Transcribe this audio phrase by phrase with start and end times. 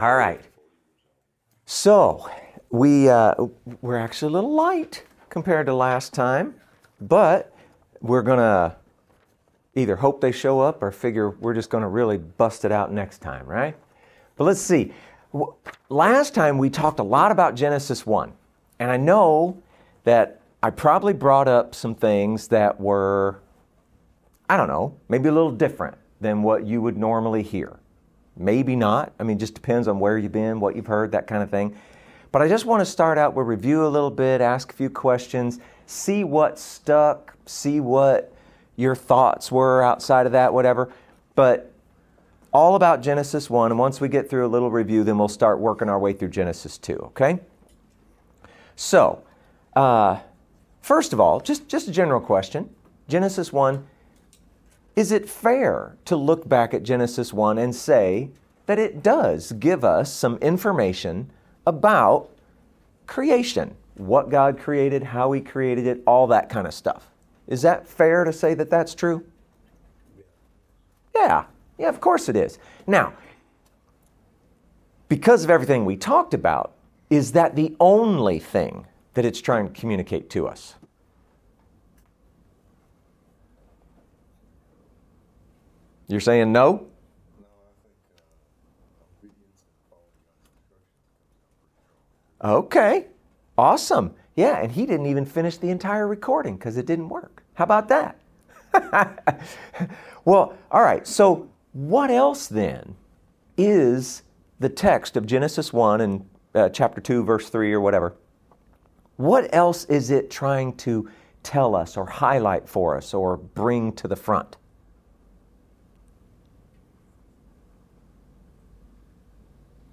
[0.00, 0.40] All right.
[1.64, 2.30] So
[2.70, 3.34] we uh,
[3.80, 6.54] we're actually a little light compared to last time,
[7.00, 7.52] but
[8.00, 8.76] we're gonna
[9.74, 13.18] either hope they show up or figure we're just gonna really bust it out next
[13.18, 13.76] time, right?
[14.36, 14.92] But let's see.
[15.88, 18.32] Last time we talked a lot about Genesis 1,
[18.78, 19.60] and I know
[20.04, 23.40] that I probably brought up some things that were,
[24.48, 27.80] I don't know, maybe a little different than what you would normally hear.
[28.38, 29.12] Maybe not.
[29.18, 31.76] I mean, just depends on where you've been, what you've heard, that kind of thing.
[32.30, 34.90] But I just want to start out with review a little bit, ask a few
[34.90, 38.32] questions, see what stuck, see what
[38.76, 40.92] your thoughts were outside of that, whatever.
[41.34, 41.72] But
[42.52, 45.58] all about Genesis 1, and once we get through a little review, then we'll start
[45.58, 47.40] working our way through Genesis 2, okay?
[48.76, 49.22] So,
[49.74, 50.20] uh,
[50.80, 52.70] first of all, just, just a general question
[53.08, 53.86] Genesis 1,
[54.98, 58.30] is it fair to look back at Genesis 1 and say
[58.66, 61.30] that it does give us some information
[61.64, 62.28] about
[63.06, 63.76] creation?
[63.94, 67.06] What God created, how He created it, all that kind of stuff.
[67.46, 69.24] Is that fair to say that that's true?
[71.14, 71.44] Yeah,
[71.78, 72.58] yeah, of course it is.
[72.84, 73.12] Now,
[75.08, 76.72] because of everything we talked about,
[77.08, 80.74] is that the only thing that it's trying to communicate to us?
[86.08, 86.86] You're saying no?
[92.42, 93.06] Okay,
[93.56, 94.14] awesome.
[94.36, 97.42] Yeah, and he didn't even finish the entire recording because it didn't work.
[97.54, 98.18] How about that?
[100.24, 102.94] well, all right, so what else then
[103.56, 104.22] is
[104.60, 108.14] the text of Genesis 1 and uh, chapter 2, verse 3, or whatever?
[109.16, 111.10] What else is it trying to
[111.42, 114.56] tell us or highlight for us or bring to the front?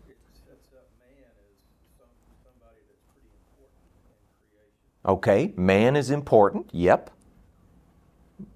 [0.07, 1.57] It sets up man as
[1.97, 2.13] some,
[2.45, 4.94] somebody that's pretty important in creation.
[5.05, 6.67] Okay, man is important.
[6.71, 7.11] Yep.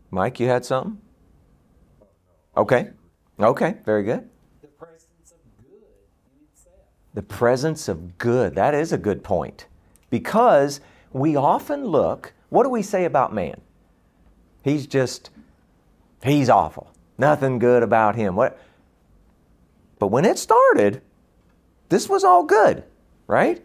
[0.09, 0.99] Mike, you had something?
[2.57, 2.89] Okay.
[3.39, 4.27] Okay, very good.
[4.61, 5.83] The presence of good
[6.25, 6.75] in itself.
[7.13, 8.55] The presence of good.
[8.55, 9.67] That is a good point.
[10.09, 10.81] Because
[11.13, 13.61] we often look, what do we say about man?
[14.63, 15.29] He's just,
[16.23, 16.91] he's awful.
[17.19, 18.35] Nothing good about him.
[18.35, 18.59] What?
[19.99, 21.01] But when it started,
[21.89, 22.83] this was all good,
[23.27, 23.63] right?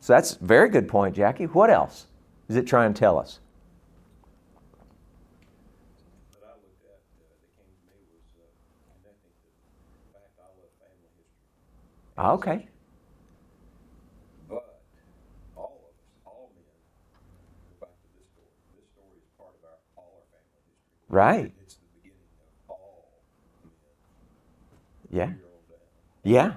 [0.00, 1.44] So that's a very good point, Jackie.
[1.44, 2.06] What else
[2.48, 3.40] is it trying to tell us?
[6.32, 8.46] that I looked at uh, that came to me was uh,
[9.02, 11.42] connecting to the fact I love family history.
[12.18, 12.68] Okay.
[14.48, 14.82] But
[15.56, 16.78] all of us, all men,
[17.70, 18.54] go back to this story.
[18.78, 21.10] This story is part of our all our family history.
[21.10, 21.50] Right.
[21.62, 22.30] It's the beginning
[22.70, 23.22] of all
[23.66, 23.90] men,
[25.10, 25.30] Yeah.
[25.34, 25.82] year old down.
[26.22, 26.50] Yeah.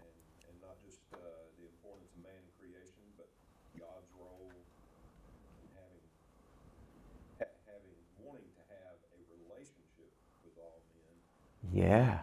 [0.00, 0.16] and,
[0.48, 1.20] and not just uh,
[1.60, 3.28] the importance of man in creation, but
[3.80, 6.04] God's role in having,
[7.40, 10.12] ha- having, wanting to have a relationship
[10.44, 11.16] with all men,
[11.63, 11.63] Yeah.
[11.63, 12.18] to not just do man's will, but to do God's will.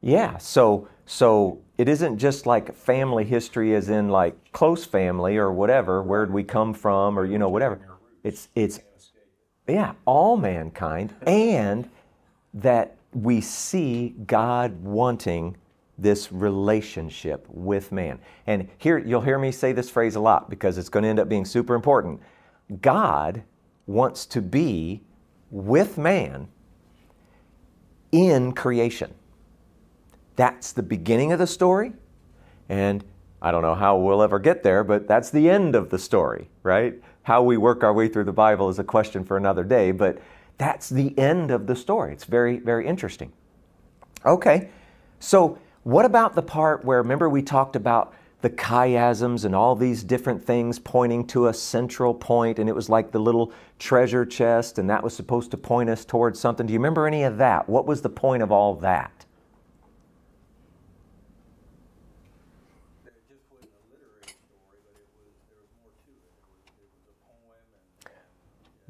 [0.00, 5.52] Yeah, so so it isn't just like family history as in like close family or
[5.52, 7.80] whatever, where'd we come from or you know whatever.
[8.24, 9.22] It's it's Can't escape
[9.68, 9.72] it.
[9.74, 11.88] yeah, all mankind and
[12.54, 15.56] that we see God wanting
[15.98, 18.18] this relationship with man.
[18.46, 21.20] And here you'll hear me say this phrase a lot because it's going to end
[21.20, 22.20] up being super important.
[22.80, 23.42] God
[23.86, 25.02] wants to be
[25.52, 26.48] with man
[28.10, 29.14] in creation.
[30.34, 31.92] That's the beginning of the story.
[32.68, 33.04] And
[33.40, 36.48] I don't know how we'll ever get there, but that's the end of the story,
[36.62, 36.94] right?
[37.24, 40.18] How we work our way through the Bible is a question for another day, but
[40.58, 42.12] that's the end of the story.
[42.12, 43.32] It's very, very interesting.
[44.24, 44.70] Okay,
[45.20, 50.02] so what about the part where, remember, we talked about the chiasms and all these
[50.04, 54.78] different things pointing to a central point, and it was like the little treasure chest,
[54.78, 56.66] and that was supposed to point us towards something.
[56.66, 57.68] Do you remember any of that?
[57.68, 59.24] What was the point of all that?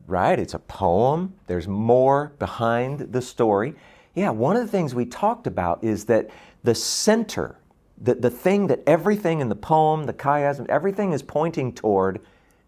[0.07, 1.35] Right, it's a poem.
[1.47, 3.75] There's more behind the story.
[4.15, 6.31] Yeah, one of the things we talked about is that
[6.65, 7.57] the center,
[8.03, 12.21] the, the thing that everything in the poem, the chiasm, everything is pointing toward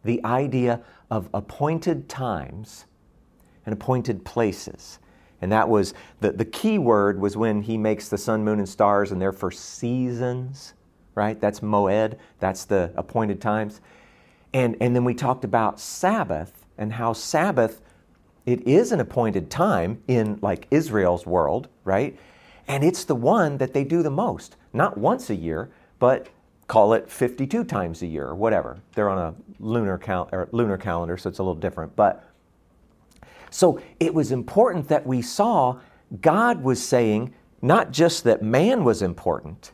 [0.04, 2.86] the idea of appointed times
[3.66, 5.00] and appointed places.
[5.40, 8.68] And that was the, the key word was when he makes the sun, moon, and
[8.68, 10.74] stars, and they're for seasons,
[11.14, 11.40] right?
[11.40, 13.80] That's moed, that's the appointed times.
[14.52, 17.80] And, and then we talked about Sabbath and how Sabbath
[18.46, 22.16] it is an appointed time in like Israel's world, right?
[22.66, 24.56] And it's the one that they do the most.
[24.72, 26.28] Not once a year, but
[26.66, 28.78] call it 52 times a year or whatever.
[28.94, 31.94] They're on a lunar cal- lunar calendar, so it's a little different.
[31.94, 32.24] But
[33.50, 35.78] so it was important that we saw
[36.20, 39.72] God was saying not just that man was important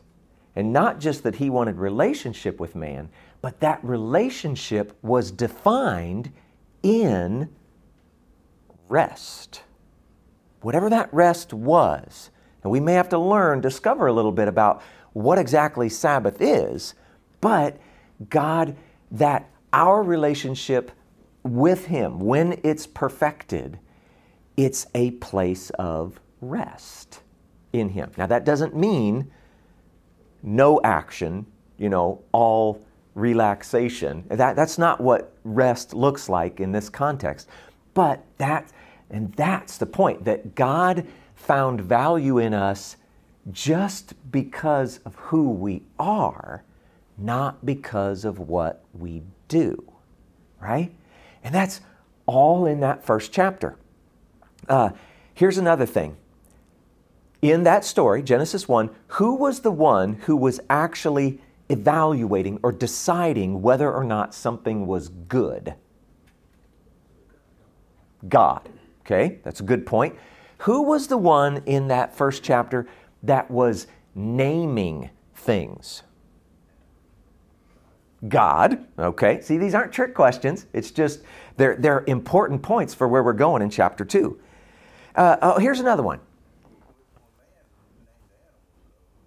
[0.55, 3.09] and not just that he wanted relationship with man,
[3.41, 6.31] but that relationship was defined
[6.83, 7.49] in
[8.87, 9.63] rest.
[10.61, 12.29] Whatever that rest was.
[12.63, 14.81] We may have to learn, discover a little bit about
[15.13, 16.93] what exactly Sabbath is,
[17.41, 17.77] but
[18.29, 18.75] God,
[19.09, 20.91] that our relationship
[21.43, 23.79] with Him, when it's perfected,
[24.55, 27.21] it's a place of rest
[27.73, 28.11] in Him.
[28.17, 29.31] Now, that doesn't mean
[30.43, 31.45] no action,
[31.77, 32.85] you know, all
[33.15, 34.23] relaxation.
[34.29, 37.47] That, that's not what rest looks like in this context.
[37.93, 38.71] But that,
[39.09, 41.05] and that's the point that God
[41.41, 42.97] found value in us
[43.51, 46.63] just because of who we are,
[47.17, 49.91] not because of what we do,
[50.61, 50.93] right?
[51.43, 51.81] And that's
[52.25, 53.75] all in that first chapter.
[54.69, 54.91] Uh,
[55.33, 56.15] here's another thing.
[57.41, 63.63] In that story, Genesis 1, who was the one who was actually evaluating or deciding
[63.63, 65.73] whether or not something was good?
[68.29, 68.69] God.
[69.03, 70.15] Okay, that's a good point.
[70.61, 72.87] Who was the one in that first chapter
[73.23, 76.03] that was naming things?
[78.27, 78.85] God.
[78.99, 80.67] Okay, see, these aren't trick questions.
[80.71, 81.21] It's just
[81.57, 84.39] they're, they're important points for where we're going in chapter 2.
[85.15, 86.19] Uh, oh, here's another one.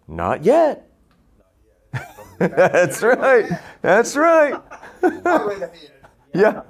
[0.07, 0.89] Not yet.
[2.39, 3.51] That's right.
[3.83, 4.61] That's right.
[6.35, 6.63] yeah.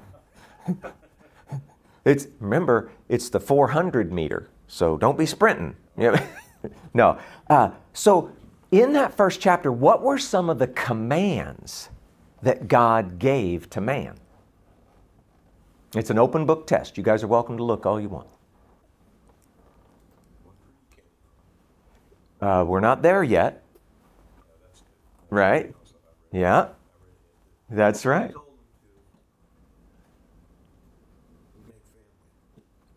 [2.05, 5.77] It's remember, it's the 400 meter, so don't be sprinting.
[6.95, 7.19] No.
[7.51, 8.31] Uh, so
[8.71, 11.91] in that first chapter, what were some of the commands
[12.43, 14.15] that God gave to man?
[15.95, 16.97] It's an open book test.
[16.97, 18.29] You guys are welcome to look all you want.
[22.41, 23.63] Uh, we're not there yet.
[25.31, 25.75] Right?
[26.33, 26.69] Yeah.
[27.71, 28.33] That's right.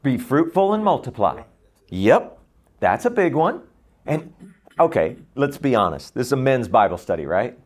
[0.03, 1.43] Be fruitful and multiply.
[1.89, 2.37] Yep.
[2.79, 3.61] That's a big one.
[4.05, 4.33] And
[4.79, 6.13] okay, let's be honest.
[6.13, 7.57] This is a men's Bible study, right?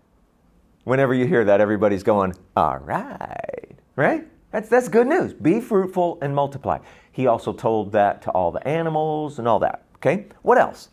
[0.84, 4.28] Whenever you hear that, everybody's going, all right, right?
[4.52, 5.34] That's, that's good news.
[5.34, 6.80] Be fruitful and multiply.
[7.12, 9.86] He also told that to all the animals and all that.
[9.98, 10.28] Okay?
[10.42, 10.90] What else?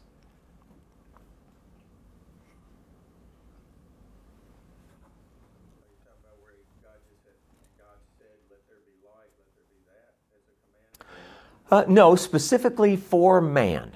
[11.70, 13.92] Uh, no, specifically for man.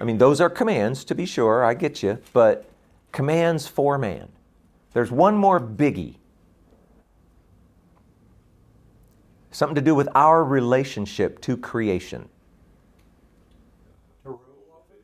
[0.00, 2.68] I mean, those are commands, to be sure, I get you, but
[3.12, 4.28] commands for man.
[4.92, 6.16] There's one more biggie.
[9.50, 12.28] Something to do with our relationship to creation.
[14.24, 14.40] To rule
[14.72, 14.94] over?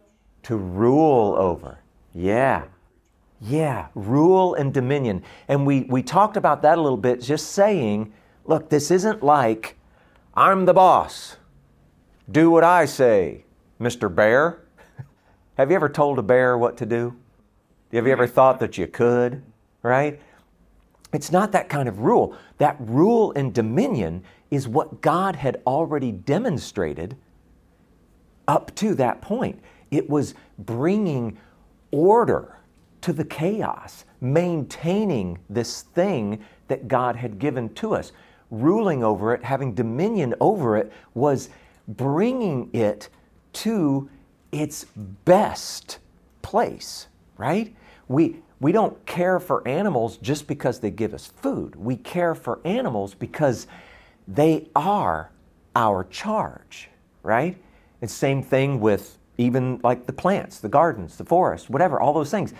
[0.43, 1.79] To rule over.
[2.14, 2.64] Yeah.
[3.41, 5.23] Yeah, rule and dominion.
[5.49, 8.12] And we, we talked about that a little bit, just saying,
[8.44, 9.79] look, this isn't like
[10.35, 11.37] I'm the boss.
[12.31, 13.44] Do what I say,
[13.81, 14.15] Mr.
[14.15, 14.61] Bear.
[15.56, 17.16] Have you ever told a bear what to do?
[17.93, 19.43] Have you ever thought that you could?
[19.83, 20.21] Right?
[21.12, 22.37] It's not that kind of rule.
[22.59, 27.16] That rule and dominion is what God had already demonstrated
[28.47, 29.61] up to that point.
[29.90, 31.37] It was bringing
[31.90, 32.57] order
[33.00, 38.12] to the chaos, maintaining this thing that God had given to us.
[38.50, 41.49] Ruling over it, having dominion over it, was
[41.97, 43.09] bringing it
[43.52, 44.09] to
[44.52, 44.85] its
[45.25, 45.99] best
[46.42, 47.06] place,
[47.37, 47.75] right?
[48.09, 51.76] We, we don't care for animals just because they give us food.
[51.76, 53.66] We care for animals because
[54.26, 55.30] they are
[55.75, 56.88] our charge,
[57.23, 57.56] right?
[58.00, 62.30] And same thing with even like the plants, the gardens, the forest, whatever, all those
[62.30, 62.52] things.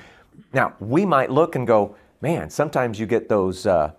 [0.53, 3.93] Now, we might look and go, man, sometimes you get those uh,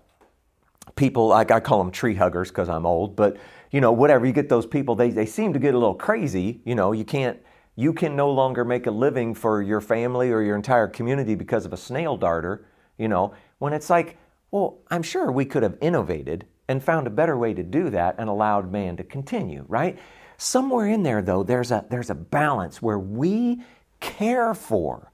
[0.96, 3.36] people, like I call them tree huggers because I'm old, but
[3.72, 6.60] you know, whatever, you get those people, they, they seem to get a little crazy.
[6.64, 7.40] You know, you can't,
[7.74, 11.64] you can no longer make a living for your family or your entire community because
[11.64, 12.66] of a snail darter,
[12.98, 14.18] you know, when it's like,
[14.50, 18.14] well, I'm sure we could have innovated and found a better way to do that
[18.18, 19.98] and allowed man to continue, right?
[20.36, 23.62] Somewhere in there, though, there's a, there's a balance where we
[24.00, 25.10] care for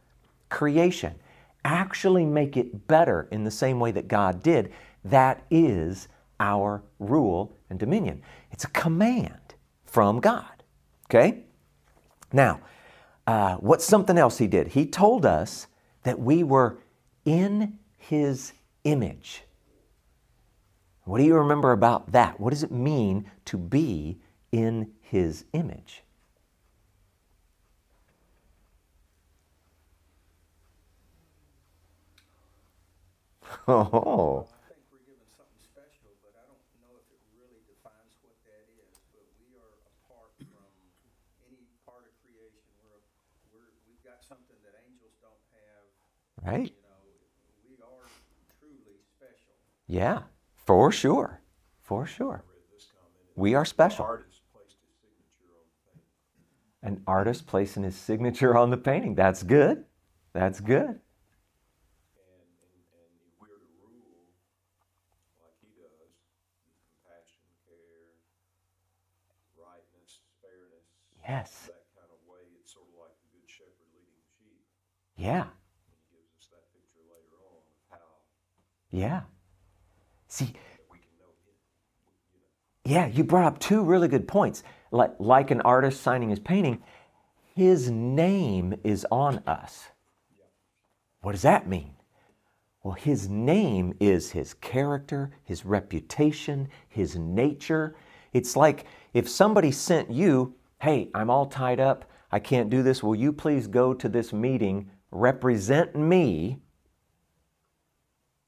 [0.49, 1.15] creation,
[1.65, 4.73] actually make it better in the same way that God did.
[5.05, 6.09] That is
[6.41, 8.23] our rule and dominion.
[8.51, 10.63] It's a command from God.
[11.07, 11.45] Okay?
[12.33, 12.61] Now,
[13.27, 14.69] uh, what's something else he did?
[14.69, 15.67] He told us
[16.03, 16.79] that we were
[17.25, 18.53] in his
[18.85, 19.43] image.
[21.05, 22.39] What do you remember about that?
[22.39, 24.21] What does it mean to be
[24.53, 26.03] in his image?
[33.69, 38.17] Oh, I think we're given something special, but I don't know if it really defines
[38.25, 38.97] what that is.
[39.13, 39.75] But we are
[40.05, 40.69] apart from
[41.45, 42.65] any part of creation.
[42.81, 43.03] We're, a,
[43.53, 45.85] we're we've got something that angels don't have.
[46.45, 46.73] Right?
[46.73, 46.97] You know,
[47.69, 48.09] we are
[48.59, 49.55] truly special.
[49.87, 50.23] Yeah,
[50.55, 51.41] for sure.
[51.81, 52.45] For sure.
[53.37, 54.05] We are special.
[54.05, 56.03] Artist placed his signature on the thing.
[56.83, 59.15] An artist placing his signature on the painting.
[59.15, 59.85] That's good.
[60.33, 60.99] That's good.
[60.99, 64.27] And, and, and we're to rule
[65.39, 66.13] like he does,
[66.67, 68.19] compassion, care,
[69.57, 70.87] rightness, fairness,
[71.23, 71.71] Yes.
[71.71, 74.61] that kind of way, it's sort of like the good shepherd leading the sheep.
[75.17, 75.47] Yeah.
[75.47, 78.27] And he gives us that picture later on of how
[78.99, 79.21] Yeah.
[80.27, 80.55] See,
[82.85, 84.65] yeah, you brought up two really good points.
[84.91, 86.83] Like, like an artist signing his painting,
[87.55, 89.89] his name is on us.
[91.21, 91.93] What does that mean?
[92.83, 97.95] Well, his name is his character, his reputation, his nature.
[98.33, 103.03] It's like if somebody sent you, hey, I'm all tied up, I can't do this,
[103.03, 106.59] will you please go to this meeting, represent me,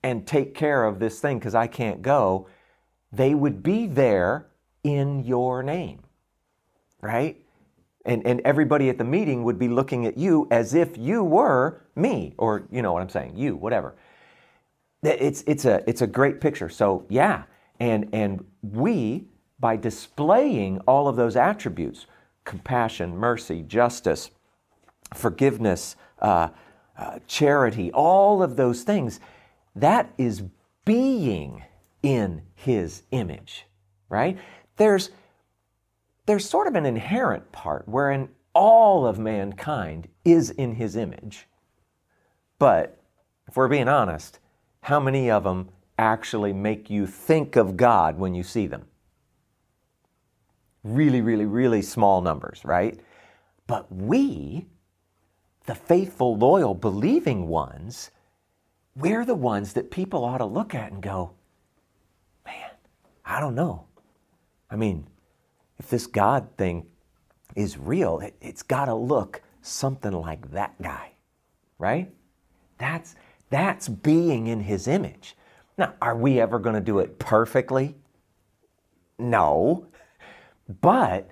[0.03, 2.49] and take care of this thing because I can't go?
[3.13, 4.47] They would be there
[4.83, 6.01] in your name,
[7.01, 7.37] right?
[8.07, 11.83] And, and everybody at the meeting would be looking at you as if you were
[11.95, 13.95] me, or you know what I'm saying, you, whatever.
[15.03, 16.69] It's, it's, a, it's a great picture.
[16.69, 17.45] So, yeah,
[17.79, 19.27] and, and we,
[19.59, 22.07] by displaying all of those attributes
[22.45, 24.31] compassion, mercy, justice,
[25.15, 26.49] forgiveness, uh,
[26.99, 29.21] uh, charity, all of those things,
[29.81, 30.43] that is
[30.85, 31.65] being
[32.03, 33.67] in His image,
[34.09, 34.39] right?
[34.77, 35.11] There's,
[36.27, 41.47] there's sort of an inherent part wherein all of mankind is in His image.
[42.59, 43.01] But
[43.47, 44.39] if we're being honest,
[44.83, 45.69] how many of them
[45.99, 48.87] actually make you think of God when you see them?
[50.83, 52.99] Really, really, really small numbers, right?
[53.67, 54.67] But we,
[55.67, 58.11] the faithful, loyal, believing ones,
[58.97, 61.33] we're the ones that people ought to look at and go,
[62.45, 62.71] man,
[63.25, 63.87] I don't know.
[64.71, 65.07] I mean,
[65.79, 66.87] if this God thing
[67.57, 71.13] is real, it, has got to look something like that guy,
[71.79, 72.11] right?
[72.79, 73.15] That's
[73.51, 75.37] that's being in his image.
[75.77, 77.97] Now, are we ever going to do it perfectly?
[79.19, 79.89] No.
[80.81, 81.31] But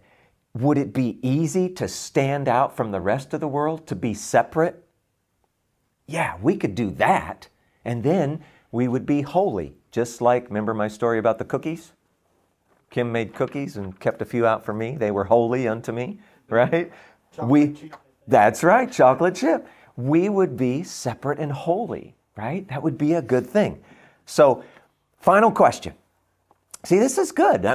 [0.54, 4.14] would it be easy to stand out from the rest of the world, to be
[4.14, 4.84] separate?
[6.08, 7.48] Yeah, we could do that.
[7.84, 8.40] And then
[8.72, 9.76] we would be holy.
[9.92, 11.92] Just like, remember my story about the cookies?
[12.90, 14.96] Kim made cookies and kept a few out for me.
[14.96, 16.90] They were holy unto me, right?
[17.42, 17.90] we
[18.26, 19.68] That's right, chocolate chip.
[19.96, 22.66] We would be separate and holy, right?
[22.68, 23.82] That would be a good thing.
[24.24, 24.64] So,
[25.18, 25.94] final question.
[26.84, 27.66] See, this is good.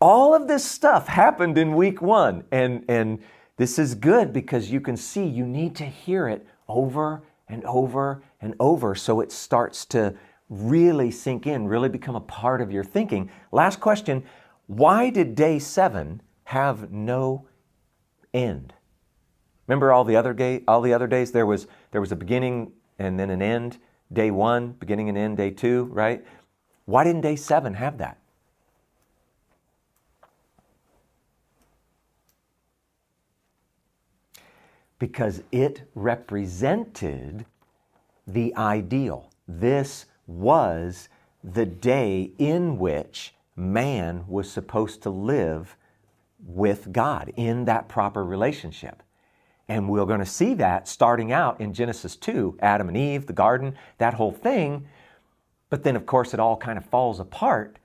[0.00, 3.20] All of this stuff happened in week one, and, and
[3.56, 8.22] this is good because you can see you need to hear it over and over
[8.40, 10.14] and over so it starts to
[10.48, 13.30] really sink in, really become a part of your thinking.
[13.50, 14.24] Last question
[14.66, 17.48] Why did day seven have no
[18.34, 18.74] end?
[19.66, 22.72] Remember all the other day, all the other days there was there was a beginning
[22.98, 23.78] and then an end.
[24.12, 25.36] Day one, beginning and end.
[25.38, 26.24] Day two, right?
[26.84, 28.18] Why didn't day seven have that?
[35.02, 37.44] Because it represented
[38.24, 39.32] the ideal.
[39.48, 41.08] This was
[41.42, 45.76] the day in which man was supposed to live
[46.38, 49.02] with God in that proper relationship.
[49.66, 53.32] And we're going to see that starting out in Genesis 2, Adam and Eve, the
[53.32, 54.86] garden, that whole thing.
[55.68, 57.80] But then, of course, it all kind of falls apart.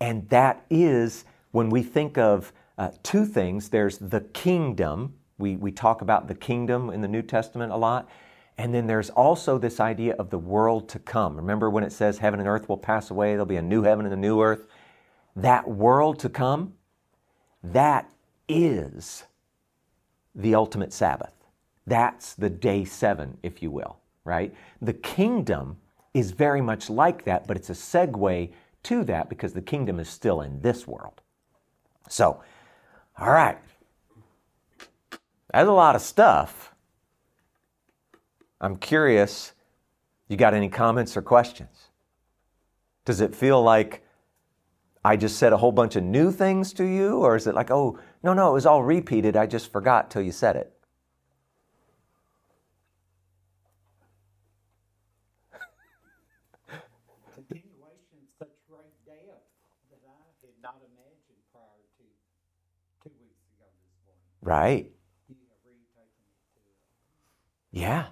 [0.00, 5.16] And that is when we think of uh, two things there's the kingdom.
[5.38, 8.08] We, we talk about the kingdom in the New Testament a lot.
[8.58, 11.36] And then there's also this idea of the world to come.
[11.36, 14.06] Remember when it says heaven and earth will pass away, there'll be a new heaven
[14.06, 14.66] and a new earth?
[15.34, 16.72] That world to come,
[17.62, 18.08] that
[18.48, 19.24] is
[20.34, 21.34] the ultimate Sabbath.
[21.86, 24.54] That's the day seven, if you will, right?
[24.80, 25.76] The kingdom
[26.14, 28.50] is very much like that, but it's a segue
[28.84, 31.20] to that because the kingdom is still in this world.
[32.08, 32.40] So,
[33.18, 33.58] all right.
[35.52, 36.74] That's a lot of stuff.
[38.60, 39.52] I'm curious,
[40.28, 41.88] you got any comments or questions?
[43.04, 44.02] Does it feel like
[45.04, 47.18] I just said a whole bunch of new things to you?
[47.18, 49.36] Or is it like, oh, no, no, it was all repeated.
[49.36, 50.72] I just forgot till you said it?
[64.40, 64.95] Continuation
[67.76, 68.06] Yeah.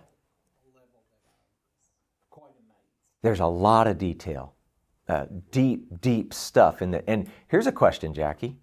[3.22, 4.54] There's a lot of detail,
[5.08, 7.08] uh, deep, deep stuff in the.
[7.08, 8.58] And here's a question, Jackie.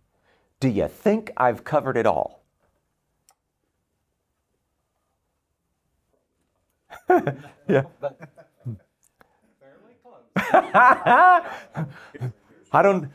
[0.60, 2.44] Do you think I've covered it all?
[7.10, 7.82] yeah.
[12.72, 13.10] I don't.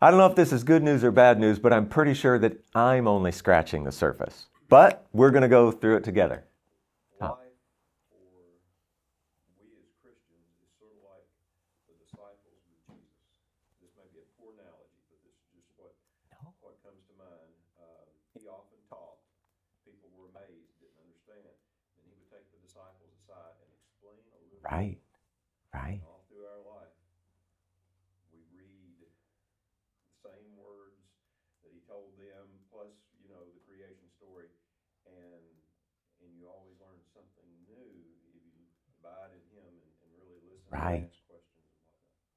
[0.00, 2.38] I don't know if this is good news or bad news, but I'm pretty sure
[2.38, 4.46] that I'm only scratching the surface.
[4.68, 6.44] But we're going to go through it together.
[7.20, 7.54] Life
[8.10, 8.18] for
[9.62, 11.22] we as Christians is sort of like
[11.86, 13.22] the disciples with Jesus.
[13.78, 15.94] This may be a poor analogy, but this is just what
[16.64, 17.52] what comes to mind.
[17.78, 19.22] Um, he often taught.
[19.86, 24.40] People were amazed, didn't understand, and he would take the disciples aside and explain a
[24.42, 24.58] little.
[24.58, 24.61] bit.
[24.72, 24.96] Right.
[25.74, 26.00] Right.
[26.08, 26.96] All through our life,
[28.32, 29.08] we read the
[30.24, 30.96] same words
[31.60, 32.88] that he told them, plus
[33.20, 34.48] you know the creation story,
[35.04, 35.44] and
[36.24, 38.40] and you always learn something new if you
[38.96, 41.04] abide in him and, and really listen Right.
[41.04, 41.84] and ask questions and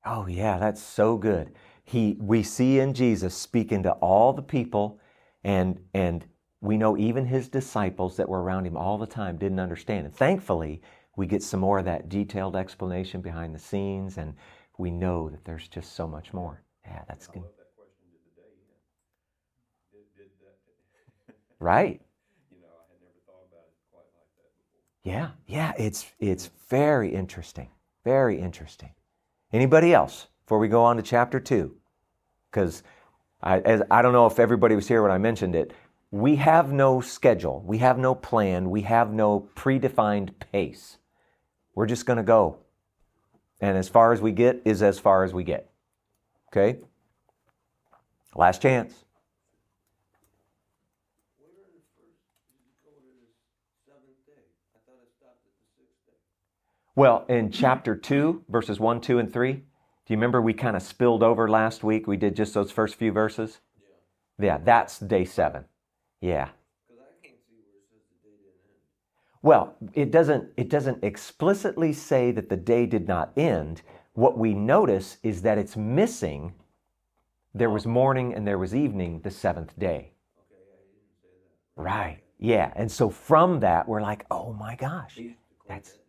[0.04, 0.20] whatnot.
[0.20, 1.56] Oh yeah, that's so good.
[1.84, 5.00] He we see in Jesus speaking to all the people
[5.44, 6.26] and and
[6.62, 10.06] we know even his disciples that were around him all the time didn't understand.
[10.06, 10.82] And thankfully,
[11.16, 14.36] we get some more of that detailed explanation behind the scenes and
[14.78, 16.62] we know that there's just so much more.
[16.86, 17.42] Yeah, that's good.
[17.42, 18.06] love that question.
[18.12, 18.48] Did the day
[19.94, 20.06] end?
[20.16, 20.32] Did, did
[21.28, 21.36] that?
[21.60, 22.02] Right.
[22.52, 24.82] you know, I had never thought about it quite like that before.
[25.04, 25.30] Yeah.
[25.48, 27.70] Yeah, it's it's very interesting.
[28.04, 28.92] Very interesting.
[29.54, 31.76] Anybody else before we go on to chapter 2?
[32.52, 32.84] Cuz
[33.42, 35.74] I, as, I don't know if everybody was here when I mentioned it.
[36.12, 37.64] We have no schedule.
[37.66, 38.70] We have no plan.
[38.70, 40.98] We have no predefined pace.
[41.76, 42.58] We're just going to go.
[43.62, 45.70] And as far as we get is as far as we get.
[46.52, 46.80] Okay?
[48.36, 48.94] Last chance.
[51.38, 52.16] Where in the first
[52.50, 53.28] did you go to the
[53.86, 54.44] seventh day?
[54.74, 56.14] I thought it stopped at the sixth day.
[56.96, 59.62] Well, in chapter 2, verses 1, 2, and 3, do
[60.14, 62.08] you remember we kind of spilled over last week?
[62.08, 63.60] We did just those first few verses?
[64.38, 64.46] Yeah.
[64.46, 65.66] Yeah, that's day 7.
[66.22, 66.50] Yeah.
[66.88, 68.80] Because I can't see where it says the day didn't end.
[69.46, 73.84] Well, it doesn't it doesn't explicitly say that the day did not end.
[74.14, 76.56] What we notice is that it's missing
[77.54, 80.14] there was morning and there was evening the seventh day.
[81.76, 82.22] Right.
[82.40, 82.74] Yeah.
[82.76, 85.20] And so from that we're like, "Oh my gosh.
[85.68, 86.00] That's.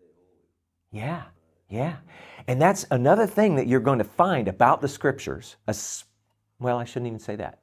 [0.90, 1.25] Yeah,
[1.68, 1.96] yeah.
[2.49, 5.57] And that's another thing that you're going to find about the scriptures.
[6.59, 7.59] Well, I shouldn't even say that.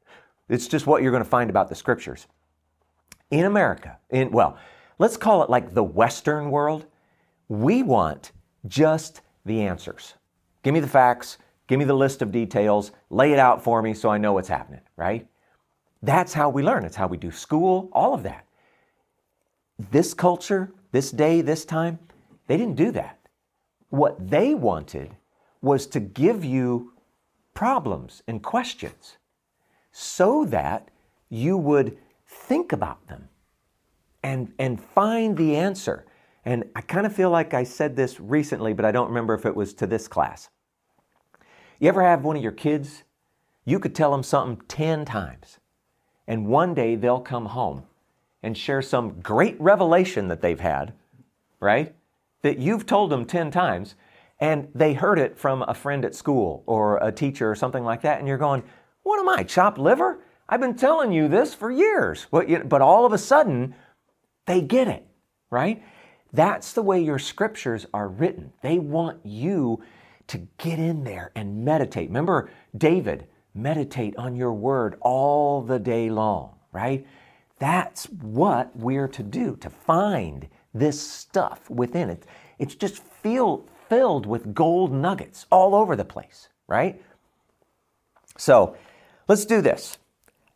[0.50, 2.28] It's just what you're going to find about the scriptures.
[3.32, 4.60] In America, in well,
[5.04, 6.86] let's call it like the Western world,
[7.50, 8.32] we want
[8.68, 10.14] just the answers.
[10.64, 13.94] Give me the facts, give me the list of details, lay it out for me
[13.94, 15.28] so I know what's happening, right?
[16.04, 16.86] That's how we learn.
[16.86, 18.48] It's how we do school, all of that
[19.92, 22.00] this culture, this day, this time,
[22.48, 23.20] they didn't do that.
[23.90, 25.18] What they wanted
[25.62, 26.94] was to give you
[27.54, 29.18] problems and questions
[29.92, 30.88] so that
[31.30, 33.28] you would think about them
[34.24, 36.06] and, and find the answer.
[36.46, 39.46] And I kind of feel like I said this recently, but I don't remember if
[39.46, 40.50] it was to this class.
[41.80, 43.04] You ever have one of your kids?
[43.66, 45.60] You could tell them something 10 times,
[46.28, 47.84] and one day they'll come home
[48.42, 50.94] and share some great revelation that they've had,
[51.62, 51.96] right?
[52.42, 53.96] That you've told them 10 times,
[54.40, 58.02] and they heard it from a friend at school or a teacher or something like
[58.02, 58.64] that, and you're going,
[59.04, 60.20] What am I, chopped liver?
[60.50, 62.28] I've been telling you this for years.
[62.30, 63.74] But, but all of a sudden,
[64.46, 65.06] they get it,
[65.50, 65.84] right?
[66.32, 68.54] That's the way your scriptures are written.
[68.62, 69.84] They want you
[70.28, 72.10] to get in there and meditate.
[72.10, 77.06] Remember, David, meditate on your word all the day long, right?
[77.60, 82.26] That's what we're to do, to find this stuff within it.
[82.58, 87.02] It's just feel, filled with gold nuggets all over the place, right?
[88.38, 88.76] So
[89.28, 89.98] let's do this.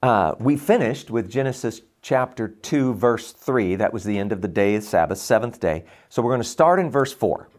[0.02, 3.75] Uh, we finished with Genesis chapter 2, verse 3.
[3.75, 5.83] That was the end of the day of Sabbath, seventh day.
[6.07, 7.49] So we're going to start in verse 4.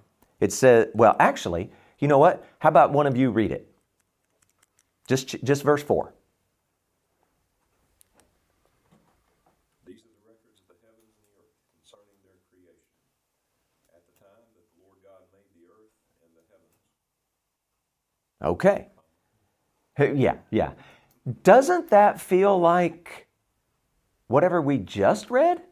[0.41, 2.45] It says, well, actually, You know what?
[2.61, 3.67] How about one of you read it?
[5.09, 6.13] Just, just verse 4.
[9.87, 12.85] These are the records of the heavens and the earth concerning their creation.
[13.97, 16.77] At the time that the Lord God made the earth and the heavens.
[18.59, 18.89] Okay.
[20.23, 20.73] Yeah, yeah.
[21.43, 23.28] Doesn't that feel like
[24.29, 25.63] whatever we just read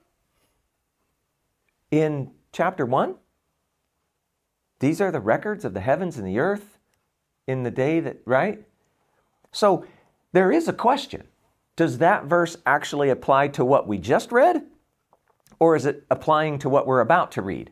[1.91, 3.15] in chapter 1?
[4.81, 6.79] These are the records of the heavens and the earth
[7.47, 8.67] in the day that, right?
[9.53, 9.87] So
[10.33, 11.29] there is a question.
[11.77, 14.63] Does that verse actually apply to what we just read?
[15.59, 17.71] Or is it applying to what we're about to read?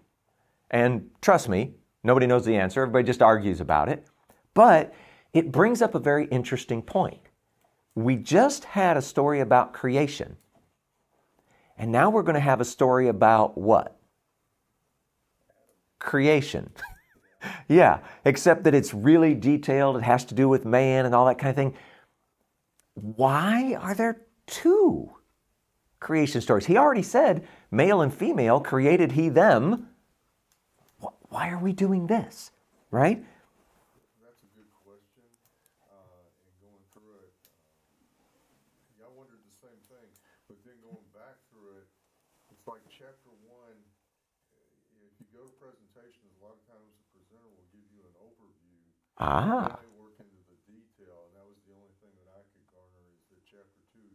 [0.70, 2.82] And trust me, nobody knows the answer.
[2.82, 4.06] Everybody just argues about it.
[4.54, 4.94] But
[5.32, 7.20] it brings up a very interesting point.
[7.94, 10.36] We just had a story about creation.
[11.76, 13.96] And now we're going to have a story about what?
[15.98, 16.70] Creation.
[17.68, 19.96] yeah, except that it's really detailed.
[19.96, 21.74] It has to do with man and all that kind of thing.
[22.94, 25.10] Why are there two
[25.98, 26.66] creation stories?
[26.66, 29.88] He already said, male and female created he them.
[31.28, 32.52] Why are we doing this?
[32.94, 33.18] Right?
[34.22, 35.26] That's a good question,
[35.90, 37.34] uh, and going through it,
[38.22, 38.46] um,
[38.94, 40.06] yeah, I wondered the same thing,
[40.46, 41.90] but then going back through it,
[42.54, 43.74] it's like chapter one,
[44.54, 48.06] uh, if you go to presentations, a lot of times the presenter will give you
[48.06, 48.78] an overview.
[49.18, 49.78] Ah.
[49.98, 53.22] Work into the detail, and that was the only thing that I could garner is
[53.30, 54.10] that chapter two,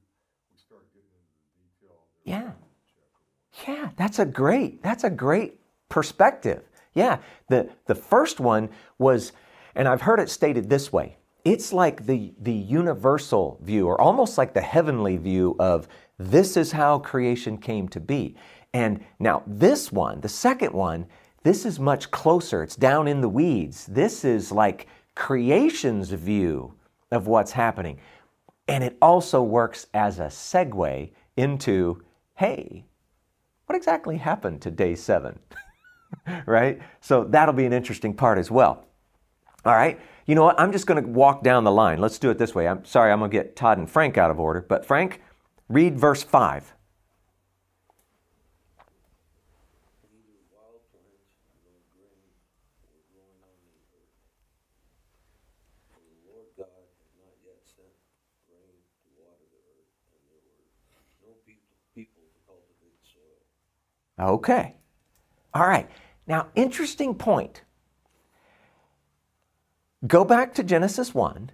[0.51, 1.97] we start getting into the detail.
[2.23, 2.39] Yeah.
[2.39, 3.83] did in chapter one.
[3.83, 6.63] Yeah, that's a great that's a great perspective.
[6.93, 9.31] Yeah, the the first one was,
[9.75, 11.17] and I've heard it stated this way.
[11.45, 16.73] It's like the the universal view, or almost like the heavenly view of this is
[16.73, 18.35] how creation came to be.
[18.73, 21.07] And now this one, the second one,
[21.43, 22.63] this is much closer.
[22.63, 23.85] It's down in the weeds.
[23.85, 26.73] This is like creation's view
[27.11, 27.99] of what's happening.
[28.67, 32.03] And it also works as a segue into,
[32.35, 32.85] hey,
[33.65, 35.39] what exactly happened to day seven?
[36.45, 36.79] right?
[37.01, 38.85] So that'll be an interesting part as well.
[39.65, 39.99] All right.
[40.25, 40.59] You know what?
[40.59, 41.99] I'm just going to walk down the line.
[41.99, 42.67] Let's do it this way.
[42.67, 44.61] I'm sorry, I'm going to get Todd and Frank out of order.
[44.61, 45.21] But Frank,
[45.67, 46.73] read verse 5.
[50.05, 51.33] Neither wild plants
[51.65, 52.29] nor grain
[52.93, 54.21] were growing on the earth.
[55.91, 57.89] For the Lord God had not yet sent
[58.47, 60.61] rain to water the earth, and there were
[61.25, 63.43] no people, people to cultivate the soil.
[64.19, 64.75] Okay.
[65.53, 65.89] All right.
[66.27, 67.63] Now, interesting point.
[70.05, 71.51] Go back to Genesis 1.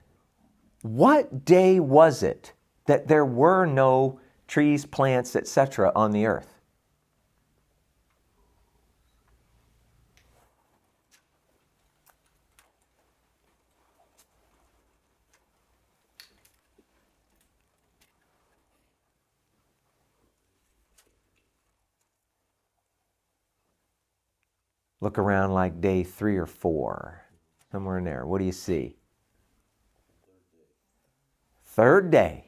[0.82, 2.54] What day was it
[2.86, 5.91] that there were no trees, plants, etc.
[5.95, 6.54] on the earth?
[25.05, 27.21] Look around like day three or four,
[27.71, 28.25] somewhere in there.
[28.25, 28.95] What do you see?
[31.63, 32.45] Third day.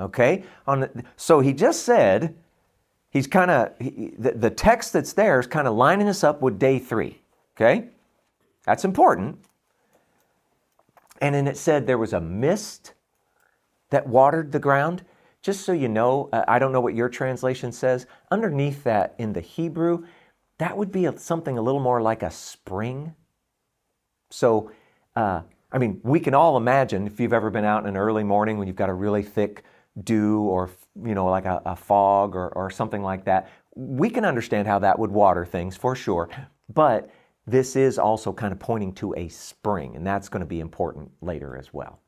[0.00, 0.42] Okay?
[0.66, 2.34] On the, so he just said,
[3.10, 6.58] he's kind of, the, the text that's there is kind of lining us up with
[6.58, 7.20] day three.
[7.56, 7.90] Okay?
[8.64, 9.38] That's important.
[11.20, 12.94] And then it said there was a mist
[13.90, 15.04] that watered the ground.
[15.42, 18.06] Just so you know, I don't know what your translation says.
[18.32, 20.06] Underneath that in the Hebrew,
[20.60, 23.14] that would be something a little more like a spring.
[24.30, 24.70] So,
[25.16, 25.40] uh,
[25.72, 28.58] I mean, we can all imagine if you've ever been out in an early morning
[28.58, 29.64] when you've got a really thick
[30.04, 30.68] dew or,
[31.02, 33.48] you know, like a, a fog or, or something like that.
[33.74, 36.28] We can understand how that would water things for sure.
[36.72, 37.10] But
[37.46, 41.10] this is also kind of pointing to a spring, and that's going to be important
[41.22, 42.00] later as well.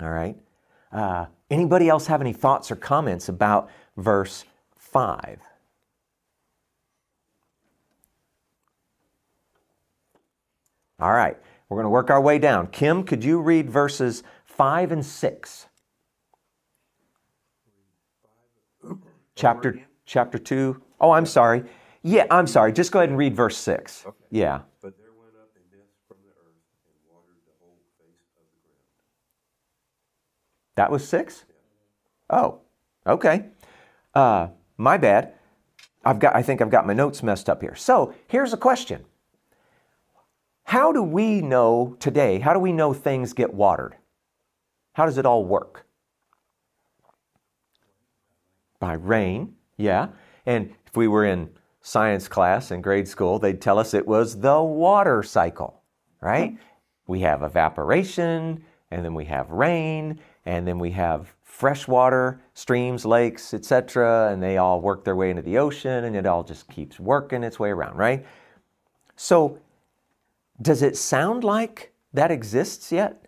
[0.00, 0.36] All right.
[0.92, 4.44] Uh, anybody else have any thoughts or comments about verse
[4.78, 5.40] 5?
[11.02, 11.36] All right,
[11.68, 12.68] we're going to work our way down.
[12.68, 15.66] Kim, could you read verses 5 and 6?
[19.34, 20.80] Chapter, chapter 2.
[21.00, 21.64] Oh, I'm sorry.
[22.02, 22.72] Yeah, I'm sorry.
[22.72, 24.04] Just go ahead and read verse 6.
[24.06, 24.16] Okay.
[24.30, 24.60] Yeah.
[24.80, 26.54] But there went up a mist from the earth
[26.86, 28.78] and watered the whole face of the ground.
[30.76, 31.46] That was 6?
[32.30, 32.60] Oh,
[33.08, 33.46] okay.
[34.14, 35.32] Uh, my bad.
[36.04, 37.74] I've got, I think I've got my notes messed up here.
[37.74, 39.04] So here's a question
[40.72, 43.94] How do we know today, how do we know things get watered?
[44.94, 45.84] How does it all work?
[48.80, 50.08] By rain, yeah.
[50.46, 51.50] And if we were in
[51.82, 55.82] science class in grade school, they'd tell us it was the water cycle.
[56.22, 56.56] right?
[57.06, 63.04] We have evaporation, and then we have rain, and then we have fresh water, streams,
[63.04, 66.66] lakes, etc., and they all work their way into the ocean, and it all just
[66.70, 68.24] keeps working its way around, right?
[69.16, 69.58] So,
[70.60, 73.26] does it sound like that exists yet?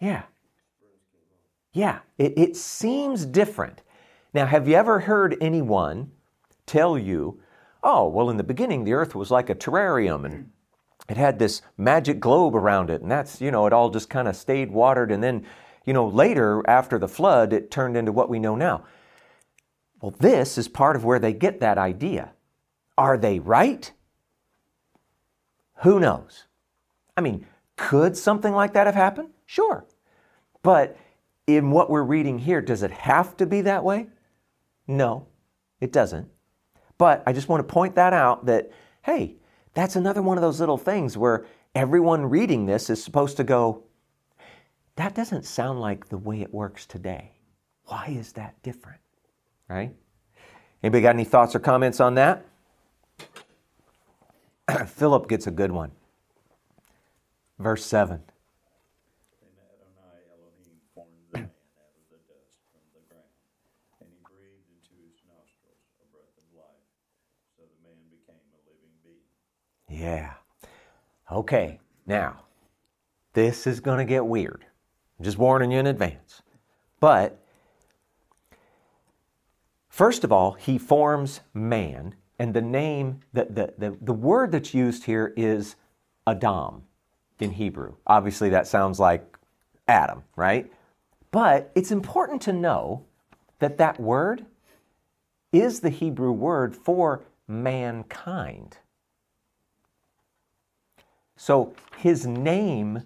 [0.00, 0.22] Yeah.
[1.72, 3.82] Yeah, it, it seems different.
[4.32, 6.12] Now, have you ever heard anyone
[6.66, 7.40] tell you,
[7.82, 10.50] oh, well, in the beginning, the earth was like a terrarium and
[11.08, 14.26] it had this magic globe around it, and that's, you know, it all just kind
[14.26, 15.44] of stayed watered, and then,
[15.84, 18.84] you know, later, after the flood, it turned into what we know now.
[20.00, 22.32] Well, this is part of where they get that idea.
[22.98, 23.90] Are they right?
[25.82, 26.44] Who knows?
[27.16, 29.30] I mean, could something like that have happened?
[29.46, 29.84] Sure.
[30.62, 30.96] But
[31.46, 34.08] in what we're reading here, does it have to be that way?
[34.86, 35.26] No,
[35.80, 36.28] it doesn't.
[36.98, 38.70] But I just want to point that out that,
[39.02, 39.36] hey,
[39.74, 43.82] that's another one of those little things where everyone reading this is supposed to go,
[44.96, 47.32] that doesn't sound like the way it works today.
[47.86, 49.00] Why is that different?
[49.68, 49.94] Right?
[50.82, 52.44] Anybody got any thoughts or comments on that?
[54.88, 55.92] Philip gets a good one.
[57.58, 58.20] Verse 7.
[59.40, 63.24] Then Adonai Elohim formed the man out of the dust from the ground,
[64.00, 66.84] and he breathed into his nostrils a breath of life,
[67.56, 69.24] so the man became a living being.
[69.88, 70.34] Yeah.
[71.30, 72.42] Okay, now,
[73.32, 74.66] this is going to get weird.
[75.18, 76.42] I'm just warning you in advance.
[77.00, 77.38] But,
[79.94, 84.74] first of all, he forms man, and the name, the, the, the, the word that's
[84.74, 85.76] used here is
[86.26, 86.82] Adam
[87.38, 87.94] in Hebrew.
[88.04, 89.38] Obviously, that sounds like
[89.86, 90.72] Adam, right?
[91.30, 93.04] But it's important to know
[93.60, 94.46] that that word
[95.52, 98.78] is the Hebrew word for mankind.
[101.36, 103.04] So his name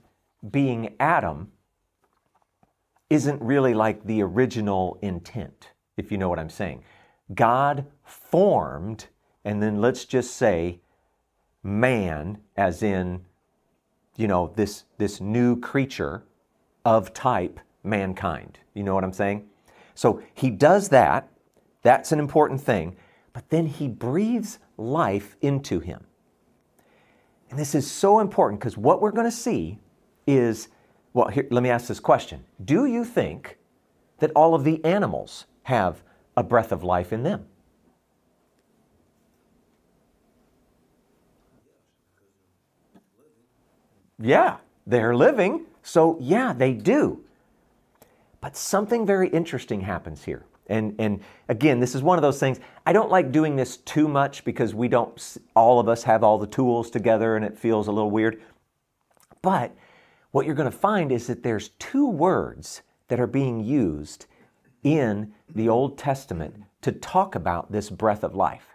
[0.51, 1.53] being Adam
[3.11, 6.83] isn't really like the original intent, if you know what I'm saying.
[7.35, 9.09] God formed,
[9.45, 10.81] and then let's just say
[11.63, 13.25] man, as in,
[14.17, 16.23] you know, this, this new creature
[16.85, 18.59] of type mankind.
[18.75, 19.47] You know what I'm saying?
[19.95, 21.29] So he does that.
[21.83, 22.97] That's an important thing.
[23.33, 26.05] But then he breathes life into him.
[27.51, 29.79] And this is so important because what we're going to see
[30.27, 30.69] is
[31.15, 33.59] well, here, let me ask this question Do you think
[34.19, 36.03] that all of the animals have
[36.35, 37.45] a breath of life in them?
[44.19, 47.23] Yeah, they're living, so yeah, they do.
[48.41, 50.47] But something very interesting happens here.
[50.69, 52.61] And, and again, this is one of those things.
[52.87, 56.39] I don't like doing this too much because we don't, all of us have all
[56.39, 58.41] the tools together and it feels a little weird.
[59.43, 59.73] But
[60.31, 64.27] what you're going to find is that there's two words that are being used
[64.97, 68.69] in the Old Testament to talk about this breath of life.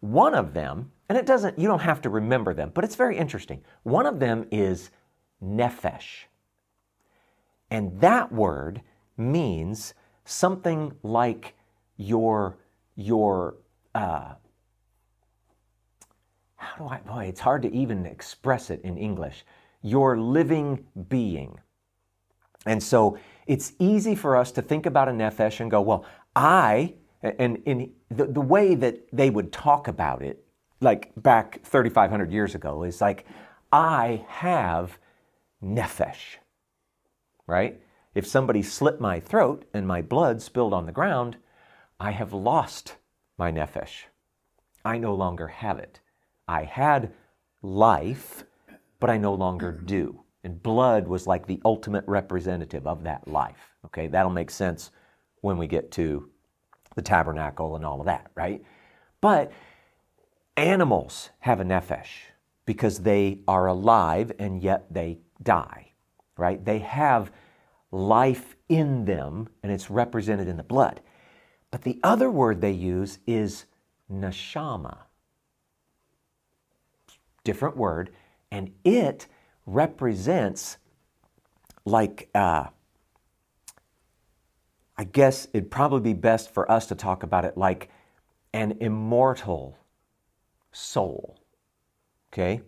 [0.00, 3.16] One of them, and it doesn't, you don't have to remember them, but it's very
[3.16, 3.62] interesting.
[3.82, 4.90] One of them is
[5.42, 6.26] nephesh.
[7.70, 8.82] And that word
[9.16, 11.54] means something like
[11.96, 12.58] your,
[12.94, 13.56] your,
[13.94, 14.34] uh,
[16.56, 19.44] how do I, boy, it's hard to even express it in English.
[19.82, 21.58] Your living being.
[22.66, 26.04] And so it's easy for us to think about a nephesh and go, well,
[26.36, 30.44] I, and in the, the way that they would talk about it,
[30.80, 33.26] like back 3,500 years ago, is like,
[33.72, 34.98] I have
[35.64, 36.36] nephesh,
[37.46, 37.80] right?
[38.14, 41.38] If somebody slit my throat and my blood spilled on the ground,
[41.98, 42.96] I have lost
[43.38, 44.04] my nephesh.
[44.84, 46.00] I no longer have it.
[46.46, 47.12] I had
[47.62, 48.44] life,
[49.00, 49.86] but I no longer mm-hmm.
[49.86, 50.20] do.
[50.44, 53.74] And blood was like the ultimate representative of that life.
[53.86, 54.90] Okay, that'll make sense
[55.40, 56.30] when we get to
[56.94, 58.62] the tabernacle and all of that, right?
[59.20, 59.52] But
[60.56, 62.30] animals have a nephesh
[62.66, 65.92] because they are alive and yet they die,
[66.36, 66.64] right?
[66.64, 67.30] They have
[67.90, 71.00] life in them and it's represented in the blood.
[71.70, 73.66] But the other word they use is
[74.10, 74.98] neshama.
[77.44, 78.10] Different word,
[78.50, 79.26] and it
[79.68, 80.78] represents
[81.86, 82.66] like uh,
[84.98, 87.90] I guess it'd probably be best for us to talk about it like
[88.54, 89.78] an immortal
[90.72, 91.38] soul.
[92.32, 92.62] Okay?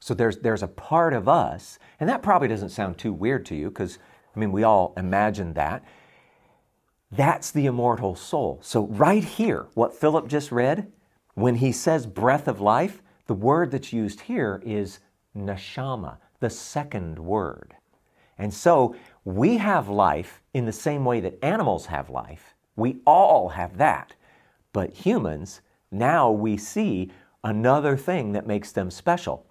[0.00, 3.56] So there's there's a part of us, and that probably doesn't sound too weird to
[3.56, 3.98] you because
[4.36, 5.84] I mean we all imagine that
[7.12, 8.60] That's the immortal soul.
[8.62, 10.92] So, right here, what Philip just read,
[11.34, 15.00] when he says breath of life, the word that's used here is
[15.36, 17.74] neshama, the second word.
[18.36, 22.54] And so, we have life in the same way that animals have life.
[22.76, 24.14] We all have that.
[24.74, 27.10] But humans, now we see
[27.42, 29.46] another thing that makes them special.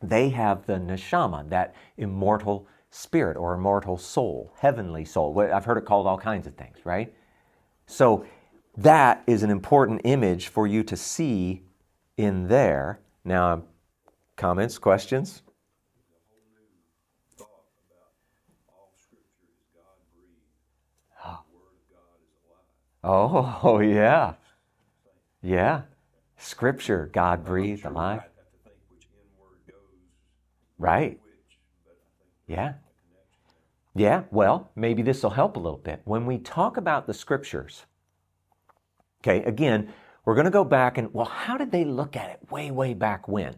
[0.00, 5.36] They have the neshama, that immortal spirit or immortal soul, heavenly soul.
[5.40, 7.12] I've heard it called all kinds of things, right?
[7.86, 8.24] So
[8.76, 11.62] that is an important image for you to see
[12.16, 13.00] in there.
[13.24, 13.64] Now,
[14.36, 15.42] comments, questions?
[17.36, 18.12] thought about
[18.68, 20.44] all scripture is God breathed.
[21.24, 22.68] The word of God is alive.
[23.02, 24.34] Oh, yeah.
[25.42, 25.82] Yeah.
[26.36, 28.20] Scripture, God breathed, alive.
[28.20, 29.76] I'd have to think which N word goes
[30.78, 31.20] Right.
[31.22, 32.72] which, but I think Yeah.
[33.94, 36.00] Yeah, well, maybe this will help a little bit.
[36.04, 37.86] When we talk about the scriptures,
[39.20, 39.92] okay, again,
[40.24, 42.94] we're going to go back and, well, how did they look at it way, way
[42.94, 43.56] back when?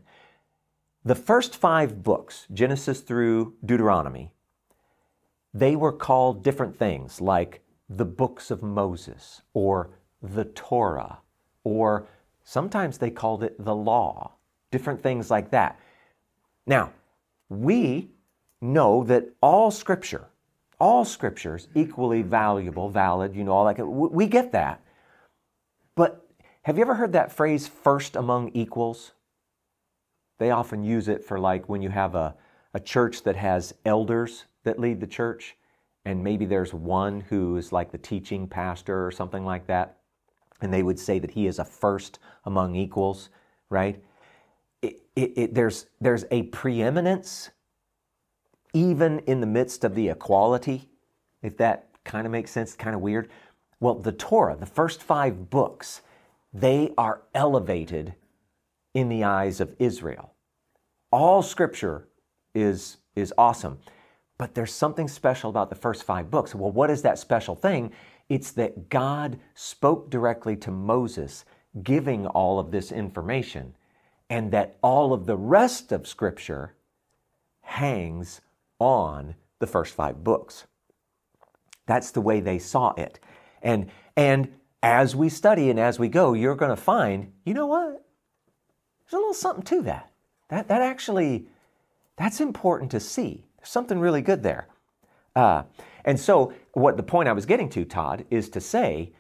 [1.05, 4.33] The first five books, Genesis through Deuteronomy,
[5.53, 9.91] they were called different things like the books of Moses or
[10.23, 11.19] the Torah,
[11.65, 12.07] or
[12.45, 14.33] sometimes they called it the law,
[14.71, 15.79] different things like that.
[16.67, 16.93] Now,
[17.49, 18.11] we
[18.61, 20.27] know that all scripture,
[20.79, 23.85] all scriptures equally valuable, valid, you know, all that.
[23.85, 24.81] We get that.
[25.95, 26.27] But
[26.63, 29.13] have you ever heard that phrase, first among equals?
[30.39, 32.35] They often use it for like when you have a,
[32.73, 35.57] a church that has elders that lead the church,
[36.05, 39.99] and maybe there's one who is like the teaching pastor or something like that,
[40.61, 43.31] and they would say that he is a first among equals,
[43.71, 44.03] right?
[44.81, 47.51] It, it, it, there's, there's a preeminence
[48.73, 50.89] even in the midst of the equality,
[51.43, 53.31] if that kind of makes sense, kind of weird.
[53.81, 56.03] Well, the Torah, the first five books,
[56.53, 58.15] they are elevated
[58.95, 60.33] in the eyes of Israel.
[61.11, 62.09] All scripture
[62.55, 63.79] is, is awesome,
[64.43, 66.53] but there's something special about the first five books.
[66.53, 67.93] Well, what is that special thing?
[68.29, 71.45] It's that God spoke directly to Moses,
[71.85, 73.77] giving all of this information,
[74.29, 76.75] and that all of the rest of scripture
[77.61, 78.41] hangs
[78.81, 80.67] on the first five books.
[81.87, 83.21] That's the way they saw it.
[83.63, 84.53] And, and
[84.83, 88.05] as we study and as we go, you're going to find, you know what?
[89.05, 90.11] There's a little something to that.
[90.49, 91.47] That, that actually,
[92.17, 93.45] that's important to see.
[93.63, 94.67] There's something really good there.
[95.37, 95.63] Uh,
[96.05, 99.13] and so, what the point I was getting to, Todd, is to say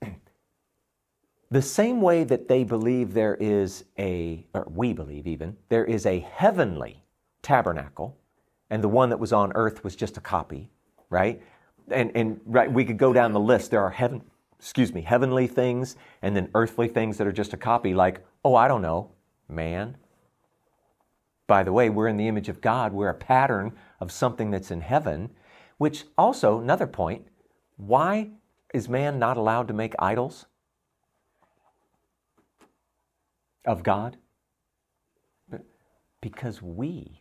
[1.50, 6.06] the same way that they believe there is a, or we believe even, there is
[6.06, 7.04] a heavenly
[7.42, 8.16] tabernacle,
[8.70, 10.70] and the one that was on earth was just a copy,
[11.10, 11.42] right?
[11.90, 13.70] And, and right, we could go down the list.
[13.70, 14.22] There are heaven,
[14.58, 18.54] excuse me, heavenly things, and then earthly things that are just a copy, like, oh,
[18.54, 19.10] I don't know,
[19.50, 19.98] man.
[21.46, 22.92] By the way, we're in the image of God.
[22.92, 25.30] We're a pattern of something that's in heaven,
[25.78, 27.26] which also, another point,
[27.76, 28.30] why
[28.74, 30.46] is man not allowed to make idols
[33.64, 34.16] of God?
[36.20, 37.20] Because we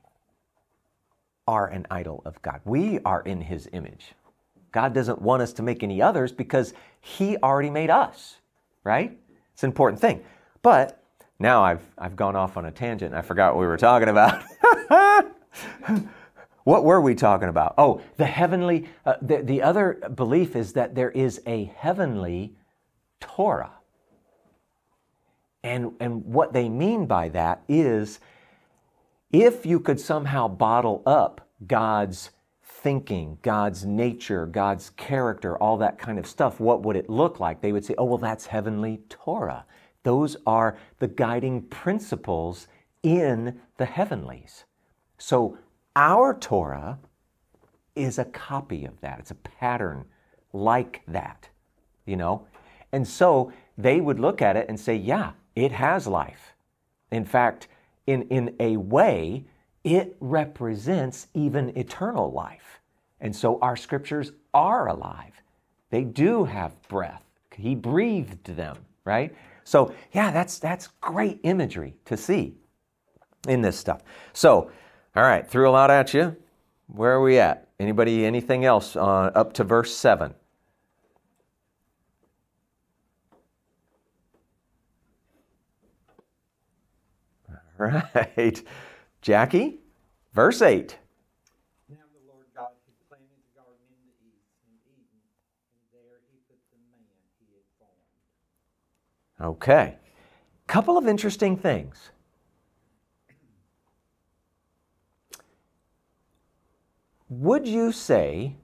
[1.47, 2.61] are an idol of God.
[2.65, 4.13] We are in His image.
[4.71, 8.37] God doesn't want us to make any others because He already made us,
[8.83, 9.17] right?
[9.53, 10.23] It's an important thing.
[10.63, 11.04] But
[11.39, 14.43] now I've, I've gone off on a tangent I forgot what we were talking about.
[16.63, 17.75] what were we talking about?
[17.77, 22.55] Oh, the heavenly, uh, the, the other belief is that there is a heavenly
[23.19, 23.71] Torah.
[25.63, 28.19] And, and what they mean by that is
[29.31, 32.31] if you could somehow bottle up God's
[32.63, 37.61] thinking, God's nature, God's character, all that kind of stuff, what would it look like?
[37.61, 39.65] They would say, oh, well, that's heavenly Torah.
[40.05, 42.67] Those are the guiding principles
[43.01, 44.65] in the heavenlies.
[45.17, 45.57] So
[45.95, 46.99] our Torah
[47.95, 50.05] is a copy of that, it's a pattern
[50.53, 51.49] like that,
[52.05, 52.45] you know?
[52.91, 56.53] And so they would look at it and say, yeah, it has life.
[57.11, 57.67] In fact,
[58.05, 59.45] in, in a way,
[59.83, 62.79] it represents even eternal life.
[63.19, 65.41] And so our scriptures are alive.
[65.89, 67.23] They do have breath.
[67.55, 69.33] He breathed them, right?
[69.65, 72.55] So, yeah, that's that's great imagery to see
[73.47, 74.01] in this stuff.
[74.31, 74.71] So,
[75.15, 76.35] all right, threw a lot at you.
[76.87, 77.67] Where are we at?
[77.79, 80.33] Anybody anything else uh, up to verse 7?
[87.49, 87.57] All
[88.37, 88.63] right.
[89.21, 89.79] Jackie,
[90.33, 90.95] verse 8.
[91.89, 95.17] Now the Lord God had planted the garden in the east in Eden,
[95.73, 96.37] and there he
[99.45, 99.97] Okay.
[100.65, 102.09] Couple of interesting things.
[107.29, 108.55] Would you say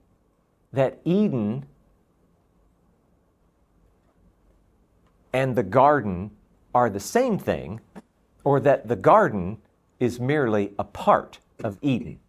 [0.74, 1.66] that Eden
[5.34, 6.32] and the garden
[6.74, 7.80] are the same thing,
[8.44, 9.60] or that the garden
[10.00, 12.20] is merely a part of Eden?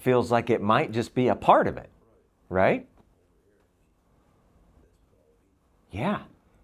[0.00, 1.90] Feels like it might just be a part of it,
[2.48, 2.86] right?
[5.90, 6.20] Yeah,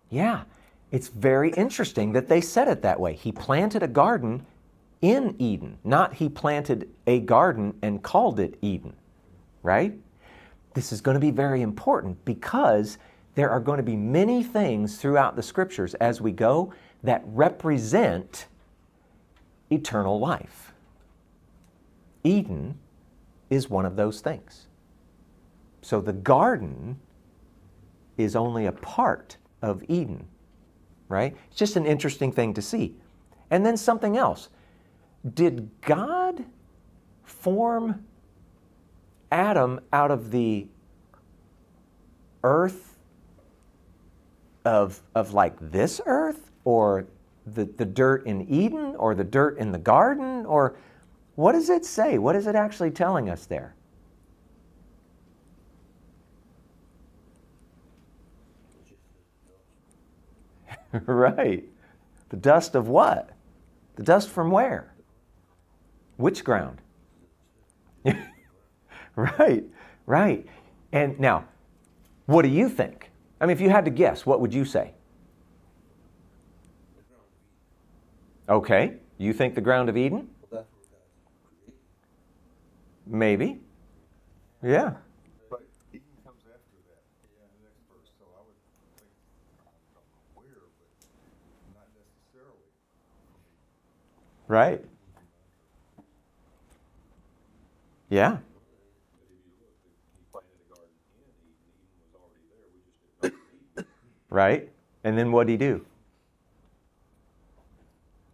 [0.08, 0.44] yeah.
[0.90, 3.12] It's very interesting that they said it that way.
[3.12, 4.46] He planted a garden
[5.02, 8.94] in Eden, not he planted a garden and called it Eden,
[9.62, 9.92] right?
[10.72, 12.96] This is going to be very important because
[13.34, 16.72] there are going to be many things throughout the scriptures as we go
[17.02, 18.46] that represent
[19.70, 20.72] eternal life.
[22.24, 22.78] Eden
[23.50, 24.66] is one of those things.
[25.82, 26.98] So the garden
[28.16, 30.26] is only a part of Eden,
[31.08, 31.36] right?
[31.48, 32.96] It's just an interesting thing to see.
[33.50, 34.48] And then something else.
[35.34, 36.44] Did God
[37.22, 38.04] form
[39.30, 40.68] Adam out of the
[42.42, 42.96] earth
[44.64, 47.06] of, of like this earth or
[47.46, 50.76] the, the dirt in Eden or the dirt in the garden or
[51.36, 52.18] what does it say?
[52.18, 53.74] What is it actually telling us there?
[61.06, 61.64] right.
[62.28, 63.30] The dust of what?
[63.96, 64.92] The dust from where?
[66.16, 66.80] Which ground?
[69.16, 69.64] right,
[70.06, 70.46] right.
[70.92, 71.44] And now,
[72.26, 73.10] what do you think?
[73.40, 74.92] I mean, if you had to guess, what would you say?
[78.48, 80.28] Okay, you think the ground of Eden?
[80.50, 81.74] Well, that's where God created.
[83.06, 83.60] Maybe.
[84.62, 84.94] Yeah.
[85.48, 87.02] But Eden comes after that,
[87.38, 88.58] yeah, the next verse, so I would
[88.98, 89.10] think,
[89.62, 90.02] I'm
[90.34, 90.90] aware, but
[91.74, 92.66] not necessarily.
[94.48, 94.84] Right.
[98.10, 98.38] Yeah.
[98.38, 103.38] He planted a garden in Eden, Eden was already there, we just didn't know
[103.78, 103.86] Eden.
[104.30, 104.68] Right.
[105.04, 105.86] And then what would he do?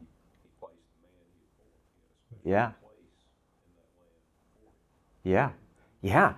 [0.00, 2.72] He placed the man he had formed, he had a special Yeah.
[2.80, 3.28] place
[3.68, 4.24] in that land
[4.56, 4.72] for him.
[5.22, 5.50] Yeah.
[6.00, 6.34] Yeah.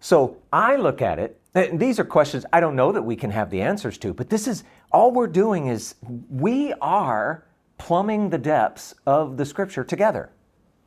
[0.00, 3.30] So I look at it, and these are questions I don't know that we can
[3.30, 5.94] have the answers to, but this is all we're doing is
[6.28, 7.46] we are
[7.78, 10.30] plumbing the depths of the scripture together.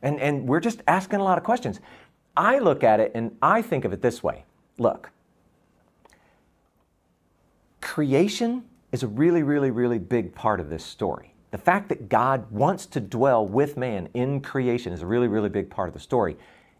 [0.01, 1.79] And, and we're just asking a lot of questions.
[2.35, 4.45] I look at it and I think of it this way
[4.77, 5.09] look,
[7.81, 11.33] creation is a really, really, really big part of this story.
[11.49, 15.49] The fact that God wants to dwell with man in creation is a really, really
[15.49, 16.37] big part of the story.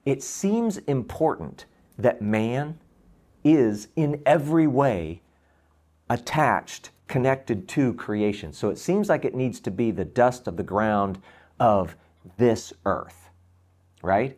[0.08, 1.66] It seems important
[1.98, 2.80] that man
[3.44, 5.22] is in every way
[6.10, 8.54] attached, connected to creation.
[8.54, 11.22] So it seems like it needs to be the dust of the ground
[11.60, 11.98] of
[12.38, 13.30] this earth,
[14.02, 14.38] right?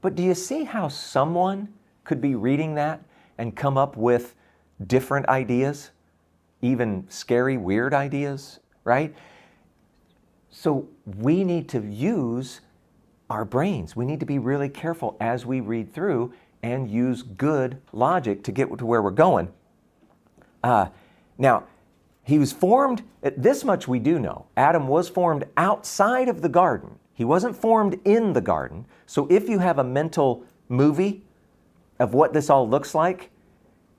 [0.00, 1.68] But do you see how someone
[2.04, 3.04] could be reading that
[3.36, 4.34] and come up with
[4.86, 5.90] different ideas,
[6.62, 9.14] even scary, weird ideas, right?
[10.48, 12.62] So we need to use
[13.34, 13.96] our brains.
[13.96, 16.32] We need to be really careful as we read through
[16.62, 19.52] and use good logic to get to where we're going.
[20.62, 20.86] Uh,
[21.36, 21.64] now,
[22.22, 24.46] he was formed, this much we do know.
[24.56, 27.00] Adam was formed outside of the garden.
[27.12, 28.86] He wasn't formed in the garden.
[29.04, 31.24] So if you have a mental movie
[31.98, 33.30] of what this all looks like,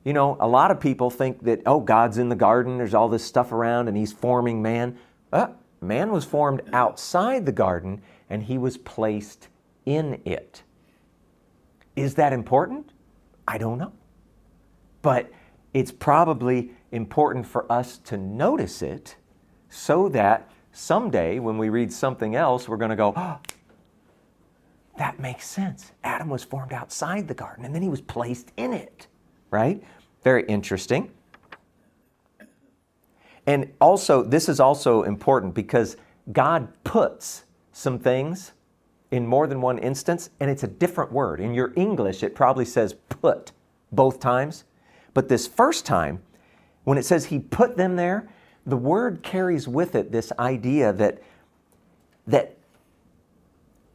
[0.05, 3.09] you know, a lot of people think that, oh, God's in the garden, there's all
[3.09, 4.97] this stuff around, and he's forming man.
[5.33, 5.47] Uh,
[5.81, 9.47] man was formed outside the garden, and he was placed
[9.86, 10.63] in it.
[11.95, 12.91] Is that important?
[13.47, 13.93] I don't know.
[15.01, 15.32] But
[15.73, 19.15] it's probably important for us to notice it
[19.69, 23.39] so that someday when we read something else, we're going to go, oh,
[24.97, 25.91] that makes sense.
[26.03, 29.07] Adam was formed outside the garden and then he was placed in it,
[29.51, 29.84] right?
[30.23, 31.11] Very interesting.
[33.47, 35.97] And also, this is also important because
[36.32, 37.44] God puts
[37.78, 38.53] some things
[39.11, 41.41] in more than one instance, and it's a different word.
[41.41, 43.51] In your English, it probably says put
[43.91, 44.63] both times.
[45.13, 46.21] But this first time,
[46.86, 48.30] when it says he put them there,
[48.65, 51.21] the word carries with it this idea that,
[52.26, 52.57] that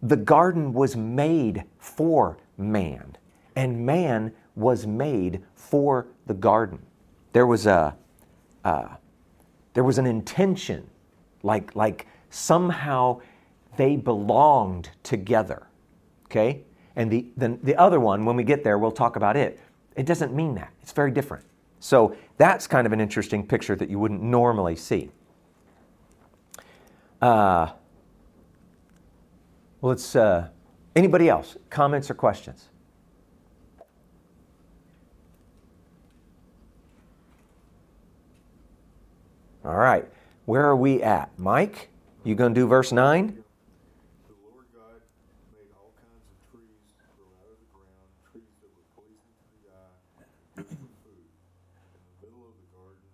[0.02, 3.16] the garden was made for man,
[3.56, 6.80] and man was made for the garden.
[7.32, 7.96] There was a,
[8.62, 8.88] uh,
[9.72, 10.90] There was an intention,
[11.42, 13.20] like, like somehow
[13.76, 15.66] they belonged together.
[16.26, 16.62] Okay?
[16.96, 19.60] And the, the, the other one, when we get there, we'll talk about it.
[19.96, 20.72] It doesn't mean that.
[20.82, 21.44] It's very different.
[21.78, 25.10] So that's kind of an interesting picture that you wouldn't normally see.
[27.22, 27.72] Uh,
[29.82, 30.48] let's, uh,
[30.94, 31.56] anybody else?
[31.70, 32.70] Comments or questions?
[39.64, 40.08] All right.
[40.46, 41.30] Where are we at?
[41.38, 41.90] Mike,
[42.24, 43.28] you going to do verse 9?
[43.28, 45.04] The Lord God
[45.52, 49.56] made all kinds of trees grow out of the ground, trees that were pleasing to
[49.60, 51.28] the eye and good for food.
[51.28, 53.04] In the middle of the garden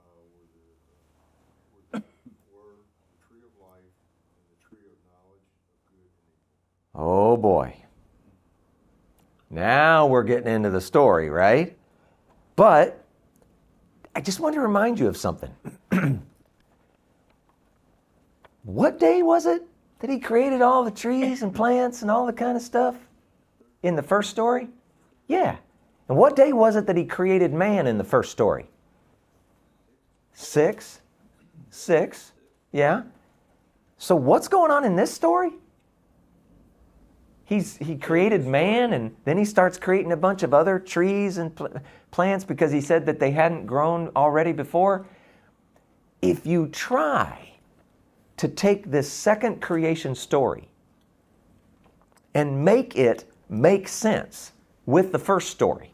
[0.00, 1.36] uh, were the, uh,
[1.70, 2.00] were, the,
[2.50, 3.94] were the tree of life
[4.32, 6.40] and the tree of knowledge of good and evil.
[6.94, 7.76] Oh boy.
[9.50, 11.76] Now we're getting into the story, right?
[12.56, 13.04] But
[14.14, 15.54] I just want to remind you of something.
[18.62, 19.62] what day was it
[20.00, 22.96] that he created all the trees and plants and all the kind of stuff
[23.82, 24.68] in the first story?
[25.28, 25.56] Yeah.
[26.08, 28.66] And what day was it that he created man in the first story?
[30.34, 31.00] Six.
[31.70, 32.32] Six.
[32.72, 33.02] Yeah.
[33.98, 35.52] So what's going on in this story?
[37.44, 41.54] He's, he created man and then he starts creating a bunch of other trees and
[41.54, 41.72] pl-
[42.10, 45.06] plants because he said that they hadn't grown already before.
[46.22, 47.54] If you try
[48.36, 50.68] to take this second creation story
[52.34, 54.52] and make it make sense
[54.86, 55.92] with the first story,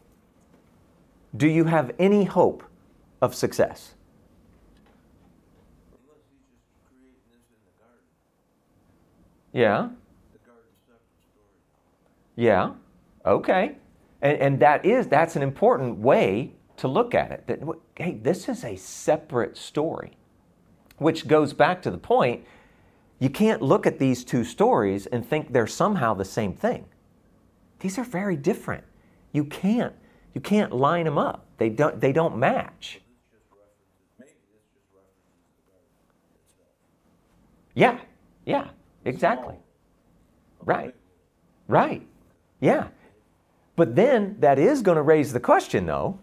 [1.35, 2.63] do you have any hope
[3.21, 3.93] of success?
[5.91, 8.05] Unless he's just creating this in the garden.
[9.53, 9.89] Yeah.
[10.33, 11.53] The garden's separate story.
[12.39, 12.71] Yeah.
[13.25, 13.75] Okay.
[14.21, 17.47] And, and that is that's an important way to look at it.
[17.47, 17.59] That
[17.97, 20.13] hey, this is a separate story,
[20.99, 22.45] which goes back to the point.
[23.19, 26.85] You can't look at these two stories and think they're somehow the same thing.
[27.81, 28.85] These are very different.
[29.33, 29.93] You can't
[30.33, 31.45] you can't line them up.
[31.57, 33.01] They don't they don't match.
[37.75, 37.99] Yeah.
[38.45, 38.69] Yeah.
[39.03, 39.55] Exactly.
[40.63, 40.95] Right.
[41.67, 42.07] Right.
[42.59, 42.87] Yeah.
[43.75, 46.19] But then that is going to raise the question, though.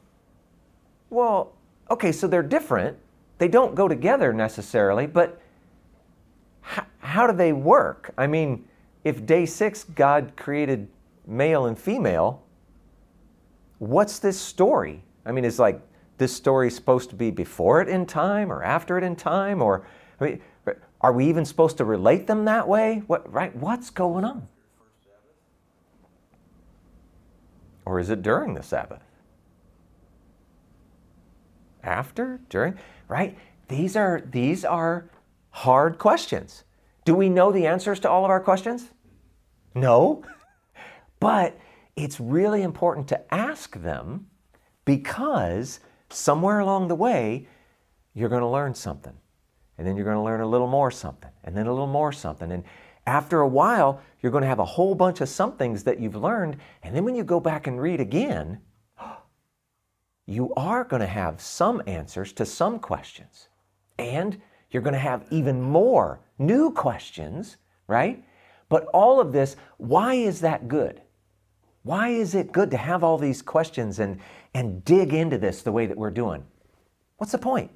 [1.09, 1.55] Well,
[1.91, 2.99] okay, so they're different.
[3.39, 5.41] They don't go together necessarily, but
[6.61, 8.12] how, how do they work?
[8.18, 8.66] I mean,
[9.05, 10.89] if day six God created
[11.26, 12.43] male and female,
[13.78, 15.03] what's this story?
[15.24, 15.80] I mean, is like
[16.18, 19.62] this story supposed to be before it in time or after it in time?
[19.62, 19.87] Or
[20.20, 20.41] I mean,
[21.01, 23.03] are we even supposed to relate them that way?
[23.07, 23.55] What, right?
[23.55, 24.49] What's going on?
[27.87, 29.03] Or is it during the Sabbath?
[31.82, 32.41] After?
[32.51, 32.74] During?
[33.09, 33.39] Right?
[33.68, 35.09] These are these are
[35.51, 36.64] hard questions.
[37.05, 38.91] Do we know the answers to all of our questions?
[39.74, 40.22] No.
[41.18, 41.59] But
[41.97, 44.26] it's really important to ask them
[44.84, 45.80] because
[46.11, 47.49] somewhere along the way
[48.12, 49.14] you're going to learn something.
[49.78, 52.12] And then you're going to learn a little more something, and then a little more
[52.12, 52.53] something.
[52.53, 52.64] And
[53.07, 56.57] after a while, you're going to have a whole bunch of somethings that you've learned.
[56.82, 58.61] And then when you go back and read again,
[60.26, 63.48] you are going to have some answers to some questions.
[63.98, 64.40] And
[64.70, 68.24] you're going to have even more new questions, right?
[68.68, 71.02] But all of this, why is that good?
[71.82, 74.18] Why is it good to have all these questions and,
[74.54, 76.44] and dig into this the way that we're doing?
[77.18, 77.70] What's the point?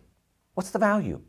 [0.54, 1.22] What's the value?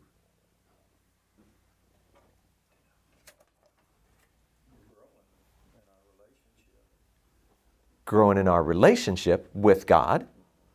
[8.12, 10.26] Growing in our relationship with God,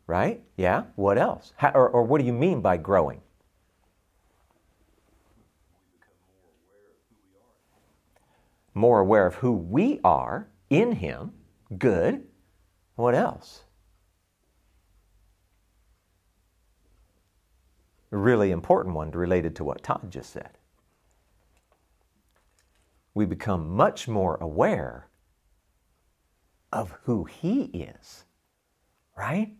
[0.08, 0.42] right?
[0.56, 0.82] Yeah.
[0.96, 1.52] What else?
[1.54, 3.20] How, or, or what do you mean by growing?
[8.74, 11.30] More aware of who we are in Him.
[11.78, 12.26] Good.
[12.96, 13.62] What else?
[18.10, 20.58] A really important one related to what Todd just said.
[23.14, 25.06] We become much more aware
[26.72, 28.24] of who He is,
[29.16, 29.52] right?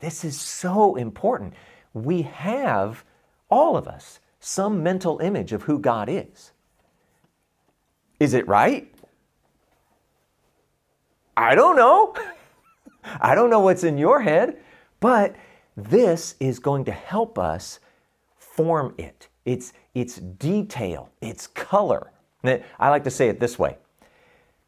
[0.00, 1.54] This is so important.
[1.92, 3.04] We have,
[3.48, 6.52] all of us, some mental image of who God is.
[8.20, 8.92] Is it right?
[11.36, 12.14] I don't know.
[13.20, 14.58] I don't know what's in your head,
[15.00, 15.34] but
[15.76, 17.80] this is going to help us
[18.38, 19.28] form it.
[19.44, 22.10] It's, it's detail, it's color.
[22.44, 23.78] I like to say it this way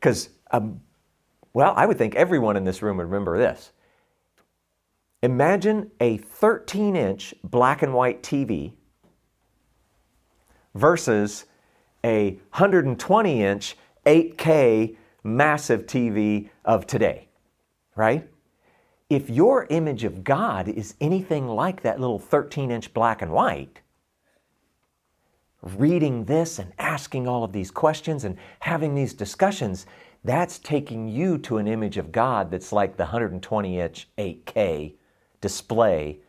[0.01, 0.81] because um,
[1.57, 3.73] well, I would think everyone in this room would remember this.
[5.23, 8.75] Imagine a 13 inch black and white TV
[10.75, 11.47] versus
[12.05, 17.27] a 120 inch 8K massive TV of today,
[17.95, 18.29] right?
[19.09, 23.81] If your image of God is anything like that little 13 inch black and white,
[25.63, 29.87] reading this and asking all of these questions and having these discussions,
[30.27, 34.95] that's taking you to an image of God that's like the 120 inch 8K
[35.41, 36.21] display,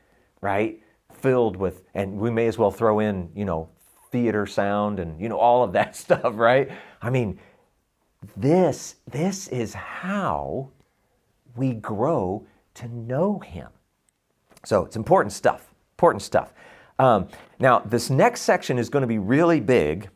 [0.41, 0.81] right?
[1.11, 3.69] Filled with, and we may as well throw in, you know,
[4.11, 6.69] theater sound and, you know, all of that stuff, right?
[7.01, 7.39] I mean,
[8.35, 10.71] this, this is how
[11.55, 12.45] we grow
[12.75, 13.69] to know Him.
[14.63, 16.53] So it's important stuff, important stuff.
[16.99, 17.27] Um,
[17.59, 20.09] now, this next section is going to be really big,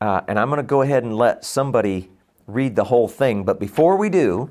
[0.00, 2.10] uh, and I'm going to go ahead and let somebody
[2.48, 3.44] read the whole thing.
[3.44, 4.50] But before we do,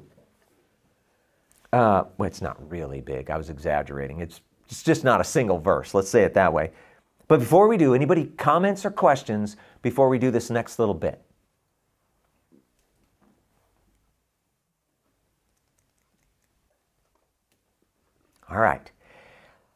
[1.73, 3.29] uh, well, it's not really big.
[3.29, 4.21] I was exaggerating.
[4.21, 4.39] It's,
[4.69, 5.93] it's just not a single verse.
[5.93, 6.71] Let's say it that way.
[7.27, 11.21] But before we do, anybody comments or questions before we do this next little bit?
[18.49, 18.89] All right.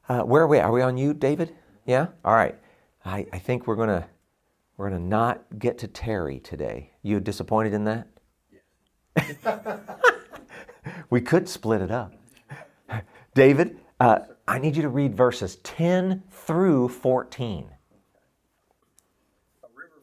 [0.08, 0.60] Uh, where are we?
[0.60, 1.54] Are we on you, David?
[1.86, 2.08] Yeah.
[2.24, 2.56] All right.
[3.04, 4.08] I, I think we're gonna
[4.78, 6.92] we're gonna not get to Terry today.
[7.02, 8.08] You disappointed in that?
[11.10, 12.14] We could split it up.
[13.34, 17.68] David, uh, I need you to read verses 10 through 14.
[17.68, 17.78] You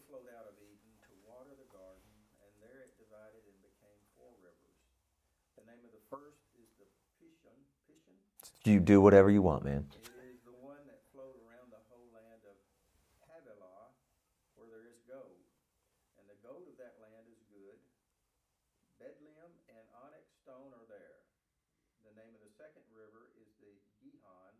[0.04, 2.04] do whatever you want, Eden to water the garden,
[2.44, 4.76] and there it divided and became four rivers.
[5.56, 6.84] The name of the first is the
[7.20, 7.56] Pishon.
[7.88, 8.16] Pishon.
[8.68, 9.88] You do whatever you want, man.
[9.96, 12.56] It is the one that flowed around the whole land of
[13.28, 13.92] Havilah,
[14.60, 15.40] where there is gold.
[16.20, 17.80] And the gold of that land is good.
[18.98, 21.22] Bdellium and onyx stone are there.
[22.02, 23.70] The name of the second river is the
[24.02, 24.54] Gihon.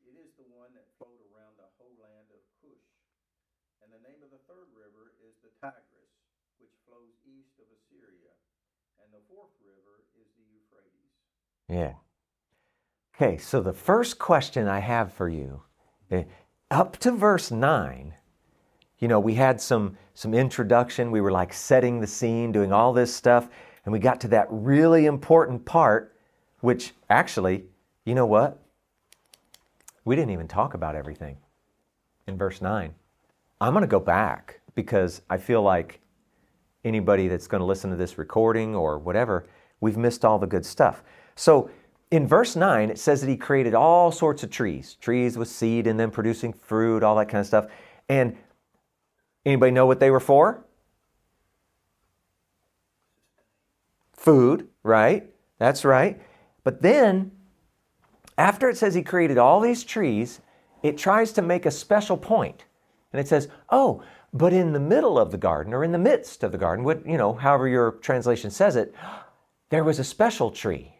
[0.00, 2.88] It is the one that flowed around the whole land of Cush.
[3.84, 6.14] And the name of the third river is the Tigris,
[6.58, 8.32] which flows east of Assyria.
[9.02, 11.12] And the fourth river is the Euphrates.
[11.68, 11.94] Yeah.
[13.14, 15.62] Okay, so the first question I have for you,
[16.10, 16.24] eh,
[16.70, 18.14] up to verse 9,
[18.98, 22.92] you know, we had some some introduction, we were like setting the scene, doing all
[22.92, 23.48] this stuff,
[23.84, 26.16] and we got to that really important part
[26.60, 27.64] which actually,
[28.04, 28.62] you know what?
[30.04, 31.36] We didn't even talk about everything
[32.26, 32.94] in verse 9.
[33.60, 36.00] I'm going to go back because I feel like
[36.84, 39.46] anybody that's going to listen to this recording or whatever,
[39.80, 41.02] we've missed all the good stuff.
[41.34, 41.70] So
[42.10, 45.86] in verse 9, it says that he created all sorts of trees, trees with seed
[45.86, 47.66] and then producing fruit, all that kind of stuff.
[48.08, 48.36] And
[49.44, 50.64] anybody know what they were for?
[54.12, 55.28] Food, right?
[55.58, 56.20] That's right.
[56.62, 57.32] But then,
[58.36, 60.40] after it says he created all these trees,
[60.82, 62.65] it tries to make a special point.
[63.12, 64.02] And it says, oh,
[64.32, 67.06] but in the middle of the garden or in the midst of the garden, what,
[67.06, 68.94] you know, however your translation says it,
[69.70, 70.94] there was a special tree,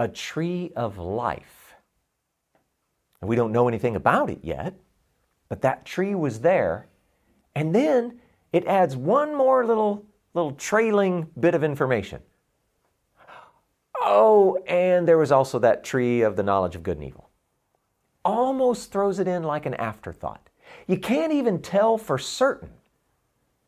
[0.00, 1.74] a tree of life.
[3.20, 4.74] And we don't know anything about it yet,
[5.48, 6.88] but that tree was there.
[7.54, 8.20] And then
[8.52, 10.06] it adds one more little
[10.36, 12.20] little trailing bit of information.
[14.02, 17.30] Oh, and there was also that tree of the knowledge of good and evil.
[18.22, 20.50] Almost throws it in like an afterthought.
[20.86, 22.70] You can't even tell for certain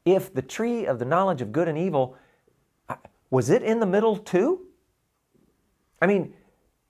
[0.04, 2.16] if the tree of the knowledge of good and evil
[3.30, 4.60] was it in the middle too?
[6.00, 6.32] I mean,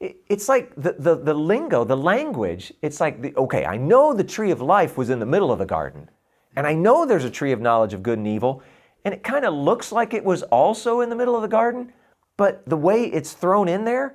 [0.00, 4.22] it's like the, the, the lingo, the language, it's like, the, okay, I know the
[4.22, 6.08] tree of life was in the middle of the garden,
[6.54, 8.62] and I know there's a tree of knowledge of good and evil,
[9.04, 11.92] and it kind of looks like it was also in the middle of the garden,
[12.36, 14.14] but the way it's thrown in there,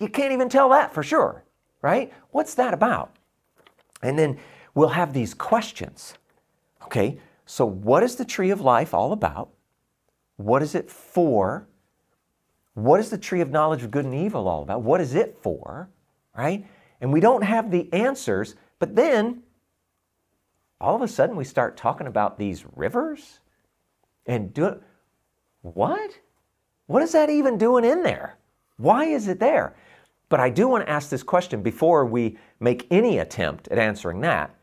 [0.00, 1.44] you can't even tell that for sure,
[1.82, 2.12] right?
[2.30, 3.14] What's that about?
[4.02, 4.38] And then
[4.74, 6.14] we'll have these questions.
[6.84, 9.50] Okay, so what is the tree of life all about?
[10.36, 11.68] What is it for?
[12.74, 14.82] What is the tree of knowledge of good and evil all about?
[14.82, 15.90] What is it for?
[16.36, 16.66] Right?
[17.00, 19.42] And we don't have the answers, but then
[20.80, 23.40] all of a sudden we start talking about these rivers
[24.26, 24.80] and do
[25.62, 26.18] what?
[26.86, 28.38] What is that even doing in there?
[28.76, 29.76] Why is it there?
[30.28, 34.20] But I do want to ask this question before we make any attempt at answering
[34.22, 34.54] that.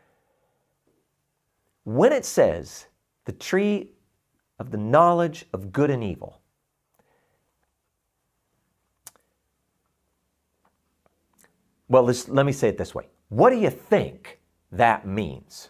[1.84, 2.88] When it says
[3.26, 3.92] the tree
[4.60, 6.42] of the knowledge of good and evil,
[11.88, 13.08] well, let me say it this way.
[13.30, 14.40] What do you think
[14.72, 15.70] that means?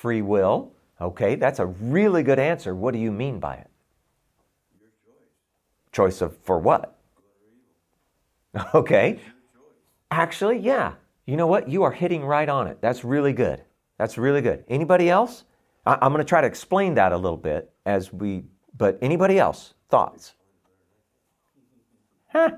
[0.00, 0.72] Free will.
[1.00, 2.74] Okay, that's a really good answer.
[2.74, 3.70] What do you mean by it?
[4.80, 5.22] Your choice.
[5.92, 6.96] Choice of for what?
[8.74, 9.20] Okay.
[10.10, 10.94] Actually, yeah.
[11.24, 11.68] You know what?
[11.68, 12.78] You are hitting right on it.
[12.80, 13.62] That's really good.
[13.96, 14.64] That's really good.
[14.68, 15.44] Anybody else?
[15.86, 18.42] I, am going to try to explain that a little bit as we,
[18.76, 19.74] but anybody else?
[19.88, 20.34] Thoughts?
[22.32, 22.50] Huh?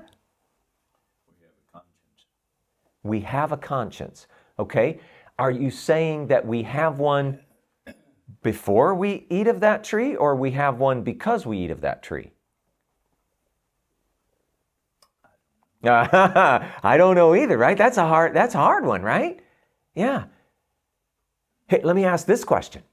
[3.03, 4.25] We have a conscience.
[4.57, 4.99] Okay?
[5.39, 7.39] Are you saying that we have one
[8.43, 12.03] before we eat of that tree or we have one because we eat of that
[12.03, 12.31] tree?
[15.85, 17.77] I don't know either, right?
[17.77, 19.41] That's a hard that's a hard one, right?
[19.95, 20.25] Yeah.
[21.67, 22.83] Hey, let me ask this question.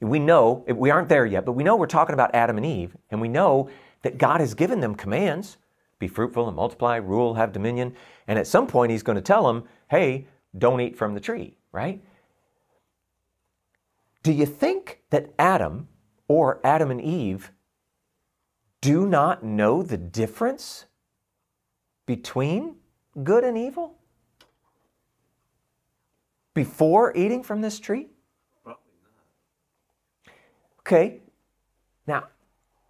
[0.00, 2.96] We know we aren't there yet, but we know we're talking about Adam and Eve,
[3.10, 3.70] and we know
[4.02, 5.56] that God has given them commands:
[5.98, 7.94] be fruitful and multiply, rule, have dominion.
[8.26, 10.26] And at some point he's going to tell them, "Hey,
[10.56, 12.02] don't eat from the tree," right?
[14.22, 15.88] Do you think that Adam
[16.28, 17.52] or Adam and Eve
[18.80, 20.86] do not know the difference
[22.06, 22.76] between
[23.22, 23.98] good and evil?
[26.54, 28.08] Before eating from this tree?
[28.62, 28.82] Probably
[30.26, 30.32] not.
[30.80, 31.22] Okay,
[32.06, 32.28] now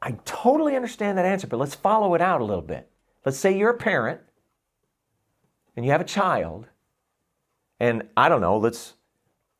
[0.02, 2.90] I totally understand that answer, but let's follow it out a little bit.
[3.24, 4.20] Let's say you're a parent
[5.76, 6.68] and you have a child,
[7.80, 8.94] and I don't know, let's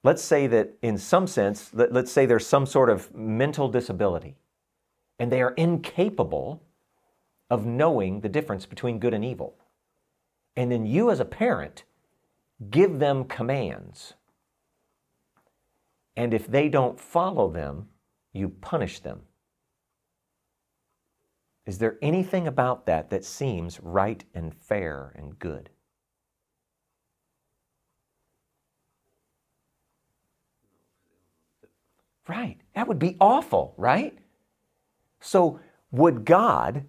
[0.03, 4.37] let's say that in some sense, let, let's say there's some sort of mental disability,
[5.19, 6.62] and they are incapable
[7.51, 9.57] of knowing the difference between good and evil.
[10.57, 11.85] And then you, as a parent,
[12.71, 14.15] give them commands.
[16.17, 17.89] And if they don't follow them,
[18.33, 19.23] you punish them.
[21.67, 25.71] Is there anything about that that seems right and fair and good?
[32.29, 32.59] Right.
[32.75, 34.16] That would be awful, right?
[35.20, 35.61] So,
[35.91, 36.85] would God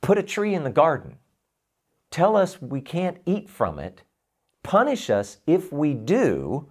[0.00, 1.16] put a tree in the garden,
[2.10, 4.02] tell us we can't eat from it,
[4.62, 6.68] punish us if we do,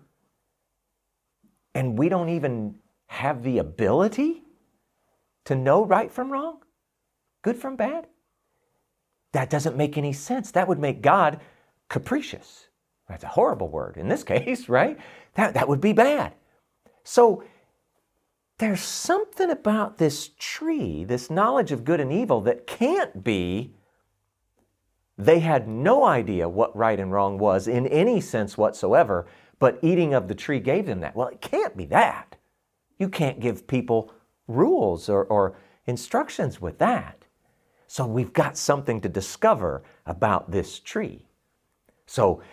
[1.74, 2.76] and we don't even
[3.07, 4.43] have the ability
[5.45, 6.59] to know right from wrong,
[7.41, 8.07] good from bad?
[9.32, 10.51] That doesn't make any sense.
[10.51, 11.39] That would make God
[11.89, 12.68] capricious.
[13.07, 14.97] That's a horrible word in this case, right?
[15.36, 16.34] That, that would be bad.
[17.03, 17.43] So
[18.62, 23.74] there's something about this tree, this knowledge of good and evil, that can't be
[25.18, 30.14] they had no idea what right and wrong was in any sense whatsoever, but eating
[30.14, 31.16] of the tree gave them that.
[31.16, 32.36] Well, it can't be that.
[32.99, 34.14] You can't give people
[34.47, 35.55] rules or, or
[35.88, 37.26] instructions with that.
[37.88, 41.26] So we've got something to discover about this tree.
[42.05, 42.43] So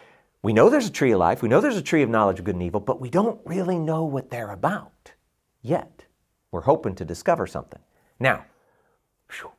[0.42, 2.46] we know there's a tree of life, we know there's a tree of knowledge of
[2.46, 5.12] good and evil, but we don't really know what they're about
[5.62, 5.97] yet.
[6.50, 7.80] We're hoping to discover something.
[8.18, 8.44] Now,
[9.30, 9.52] whew,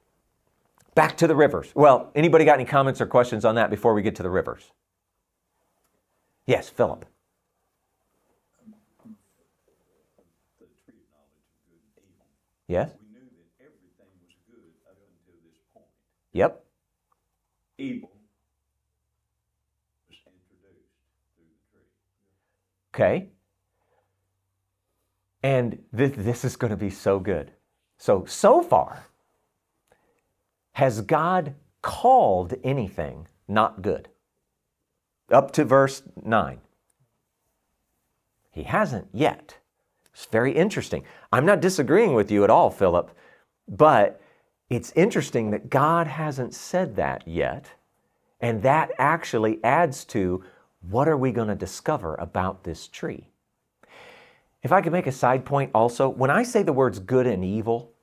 [0.95, 1.71] back to the rivers.
[1.75, 4.71] Well, anybody got any comments or questions on that before we get to the rivers?
[6.45, 7.05] Yes, Philip.
[10.59, 12.25] The tree of knowledge of good and evil.
[12.67, 12.89] Yes?
[12.99, 15.85] We knew that everything was good up until this point.
[16.33, 16.65] Yep.
[17.77, 18.09] Evil
[20.09, 20.89] was introduced
[21.37, 21.85] through the tree.
[22.95, 23.29] Okay.
[25.41, 27.51] And this, this is going to be so good.
[27.97, 29.05] So, so far,
[30.73, 34.09] has God called anything not good?
[35.31, 36.59] Up to verse 9.
[38.51, 39.57] He hasn't yet.
[40.13, 41.03] It's very interesting.
[41.31, 43.11] I'm not disagreeing with you at all, Philip,
[43.67, 44.21] but
[44.69, 47.67] it's interesting that God hasn't said that yet.
[48.41, 50.43] And that actually adds to
[50.81, 53.28] what are we going to discover about this tree?
[54.61, 57.45] If I could make a side point also, when I say the words good and
[57.45, 57.93] evil,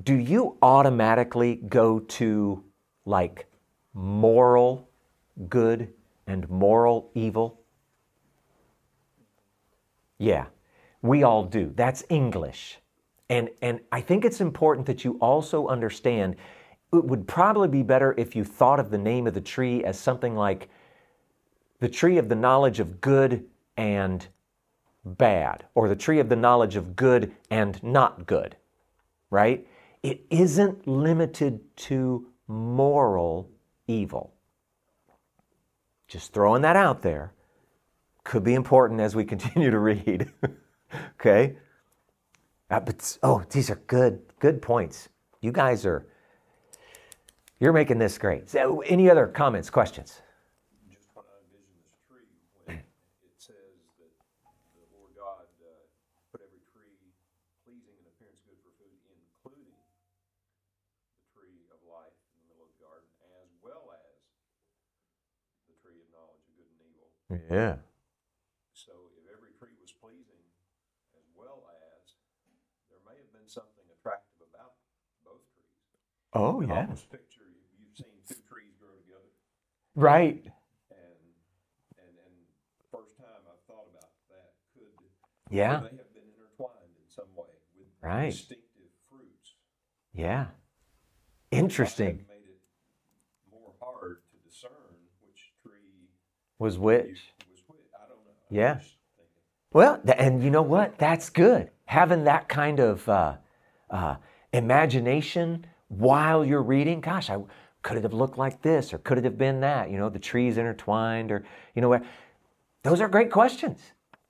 [0.00, 2.62] do you automatically go to
[3.04, 3.46] like
[3.92, 4.88] moral
[5.48, 5.92] good
[6.26, 7.60] and moral evil?
[10.18, 10.46] Yeah,
[11.02, 11.72] we all do.
[11.74, 12.78] That's English.
[13.28, 16.36] And, and I think it's important that you also understand
[16.92, 19.98] it would probably be better if you thought of the name of the tree as
[19.98, 20.68] something like
[21.80, 24.28] the tree of the knowledge of good and
[25.04, 28.56] bad, or the tree of the knowledge of good and not good,
[29.30, 29.66] right?
[30.02, 33.50] It isn't limited to moral
[33.86, 34.34] evil.
[36.08, 37.32] Just throwing that out there
[38.24, 40.30] could be important as we continue to read.
[41.20, 41.56] okay?
[42.70, 45.08] Uh, but, oh, these are good, good points.
[45.40, 46.06] You guys are,
[47.60, 48.48] you're making this great.
[48.48, 50.22] So, any other comments, questions?
[54.94, 55.84] Lord God uh,
[56.30, 57.00] put every tree
[57.64, 62.72] pleasing and appearance good for food, including the tree of life in the middle of
[62.72, 63.08] the garden,
[63.42, 64.16] as well as
[65.70, 67.08] the tree of knowledge of good and evil.
[67.48, 67.76] Yeah.
[68.74, 70.42] So if every tree was pleasing,
[71.18, 72.18] as well as,
[72.90, 74.80] there may have been something attractive about
[75.22, 75.78] both trees.
[76.34, 76.88] Oh, yeah.
[76.88, 77.46] Almost picture
[77.78, 79.30] you've seen two trees grow together.
[79.94, 80.44] Right.
[85.52, 85.68] Yeah.
[85.68, 87.44] They have been intertwined in some way
[87.76, 88.30] with Right.
[88.30, 89.54] distinctive fruits.
[90.14, 90.46] Yeah.
[91.50, 92.24] Interesting.
[92.28, 92.58] Made it
[93.50, 94.70] more hard to discern
[95.20, 96.08] which tree
[96.58, 97.32] Was which?
[97.50, 97.78] was which.
[97.94, 98.32] I don't know.
[98.50, 98.80] Yeah.
[99.72, 100.96] Well, th- and you know what?
[100.98, 101.70] That's good.
[101.84, 103.36] Having that kind of uh,
[103.90, 104.16] uh,
[104.52, 107.00] imagination while you're reading.
[107.02, 107.38] Gosh, I
[107.82, 109.90] could it have looked like this, or could it have been that?
[109.90, 111.44] You know, the trees intertwined, or
[111.74, 112.02] you know what?
[112.82, 113.80] Those are great questions.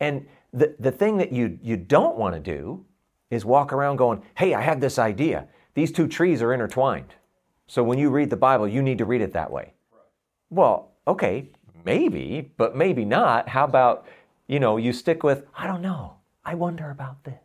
[0.00, 2.84] And the the thing that you you don't want to do
[3.30, 5.48] is walk around going, "Hey, I had this idea.
[5.74, 7.14] These two trees are intertwined."
[7.66, 9.72] So when you read the Bible, you need to read it that way.
[10.50, 11.48] Well, okay,
[11.84, 13.48] maybe, but maybe not.
[13.48, 14.06] How about,
[14.46, 16.16] you know, you stick with, I don't know.
[16.44, 17.40] I wonder about this.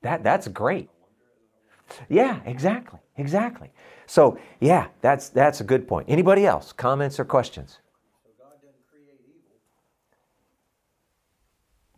[0.00, 0.88] That that's great.
[2.08, 3.00] Yeah, exactly.
[3.18, 3.70] Exactly.
[4.06, 6.08] So, yeah, that's that's a good point.
[6.08, 6.72] Anybody else?
[6.72, 7.78] Comments or questions?
[8.24, 9.60] So God doesn't create evil,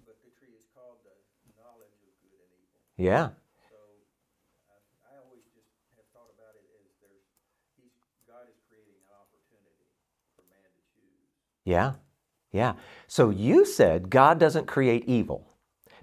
[0.05, 1.14] but the tree is called the
[1.55, 2.84] knowledge of good and evil.
[2.97, 3.30] Yeah.
[3.70, 3.76] So
[4.70, 4.76] I,
[5.11, 7.26] I always just have thought about it as there's,
[7.76, 7.92] he's,
[8.28, 9.90] God is creating an opportunity
[10.36, 11.26] for man to choose.
[11.64, 11.95] Yeah.
[12.53, 12.74] Yeah.
[13.09, 15.49] So you said God doesn't create evil.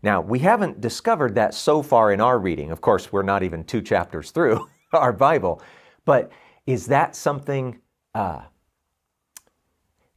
[0.03, 2.71] Now, we haven't discovered that so far in our reading.
[2.71, 5.61] Of course, we're not even two chapters through our Bible.
[6.05, 6.31] But
[6.65, 7.79] is that something
[8.15, 8.41] uh,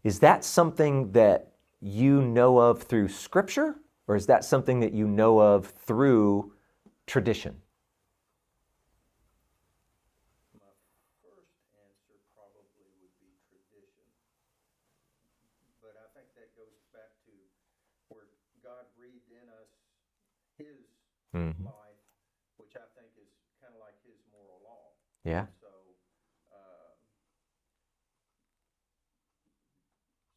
[0.05, 3.77] is that something that you know of through scripture
[4.09, 6.54] or is that something that you know of through
[7.07, 7.61] tradition?
[10.57, 10.73] My
[11.23, 14.07] first answer probably would be tradition.
[15.85, 17.35] But I think that goes back to
[18.09, 18.29] where
[18.65, 19.71] God breathed in us
[20.57, 20.89] his
[21.35, 21.65] Mhm.
[21.65, 22.01] life,
[22.57, 23.29] which I think is
[23.61, 24.95] kind of like his moral law.
[25.25, 25.47] Yeah.
[25.61, 25.69] So,
[26.53, 26.97] um,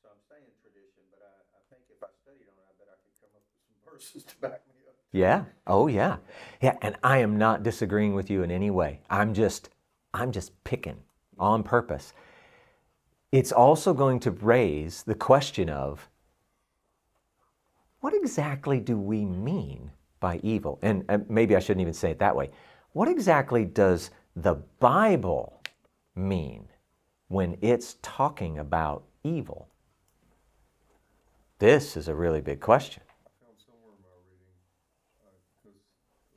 [0.02, 2.90] so I'm saying tradition, but I, I think if I studied on it, I bet
[2.92, 4.77] I could come up with some verses to back me.
[5.12, 5.46] Yeah.
[5.66, 6.18] Oh yeah.
[6.62, 9.02] Yeah, and I am not disagreeing with you in any way.
[9.10, 9.70] I'm just
[10.14, 10.98] I'm just picking
[11.40, 12.14] on purpose.
[13.32, 16.10] It's also going to raise the question of
[18.00, 20.80] what exactly do we mean by evil?
[20.82, 22.50] And uh, maybe I shouldn't even say it that way.
[22.94, 25.62] What exactly does the Bible
[26.16, 26.68] mean
[27.28, 29.68] when it's talking about evil?
[31.60, 33.04] This is a really big question.
[33.26, 34.54] I found somewhere in my reading,
[35.58, 35.82] because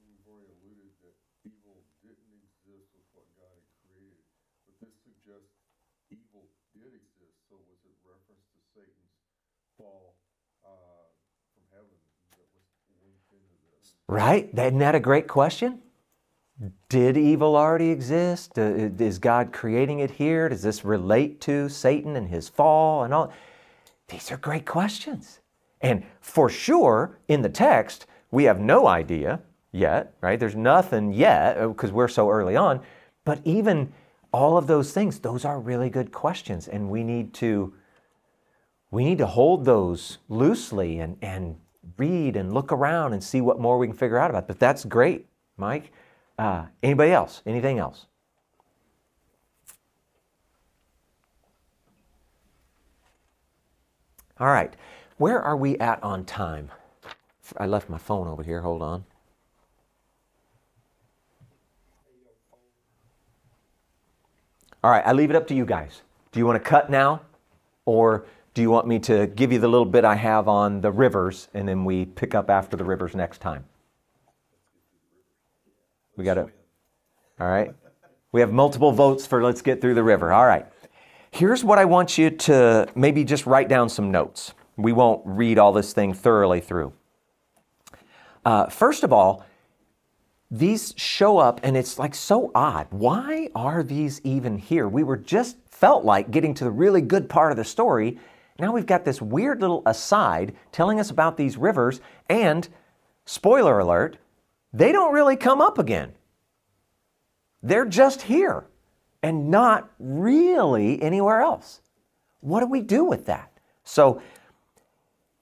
[0.01, 1.15] we've already alluded that
[1.45, 4.25] evil didn't exist with what God had created,
[4.65, 5.53] but this suggests
[6.09, 7.37] evil did exist.
[7.53, 9.13] So was it reference to Satan's
[9.77, 10.17] fall
[10.65, 11.05] uh,
[11.53, 12.01] from heaven
[12.33, 12.65] that was
[13.05, 14.00] linked into this?
[14.11, 14.51] Right?
[14.53, 15.79] Isn't that a great question?
[16.89, 18.59] Did evil already exist?
[18.59, 20.49] Uh, Is God creating it here?
[20.49, 23.33] Does this relate to Satan and his fall and all?
[24.09, 25.39] These are great questions.
[25.81, 30.41] And for sure, in the text, we have no idea yet, right?
[30.41, 32.81] There's nothing yet because we're so early on.
[33.25, 33.93] But even
[34.33, 36.67] all of those things, those are really good questions.
[36.67, 37.75] And we need to
[38.91, 41.59] we need to hold those loosely and, and
[41.97, 44.47] read and look around and see what more we can figure out about.
[44.47, 45.27] But that's great,
[45.57, 45.93] Mike.
[46.39, 47.43] Uh, anybody else?
[47.47, 48.07] Anything else?
[54.39, 54.75] All right.
[55.19, 56.71] Where are we at on time?
[57.59, 58.63] I left my phone over here.
[58.63, 59.05] Hold on.
[64.83, 66.01] All right, I leave it up to you guys.
[66.33, 67.21] Do you want to cut now?
[67.85, 68.25] Or
[68.55, 71.49] do you want me to give you the little bit I have on the rivers
[71.55, 73.65] and then we pick up after the rivers next time?
[76.17, 76.49] We got it.
[77.39, 77.75] All right.
[78.33, 80.33] We have multiple votes for let's get through the river.
[80.33, 80.67] All right.
[81.31, 84.53] Here's what I want you to maybe just write down some notes.
[84.77, 86.93] We won't read all this thing thoroughly through.
[88.45, 89.45] Uh, first of all,
[90.51, 92.89] these show up and it's like so odd.
[92.91, 94.89] Why are these even here?
[94.89, 98.19] We were just felt like getting to the really good part of the story.
[98.61, 102.69] Now we've got this weird little aside telling us about these rivers, and
[103.25, 104.19] spoiler alert,
[104.73, 106.13] they don't really come up again.
[107.63, 108.67] They're just here
[109.23, 111.81] and not really anywhere else.
[112.41, 113.51] What do we do with that?
[113.85, 114.21] So,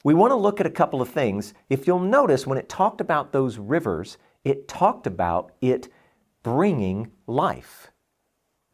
[0.05, 1.55] we want to look at a couple of things.
[1.69, 5.89] If you'll notice, when it talked about those rivers, it talked about it
[6.43, 7.91] bringing life.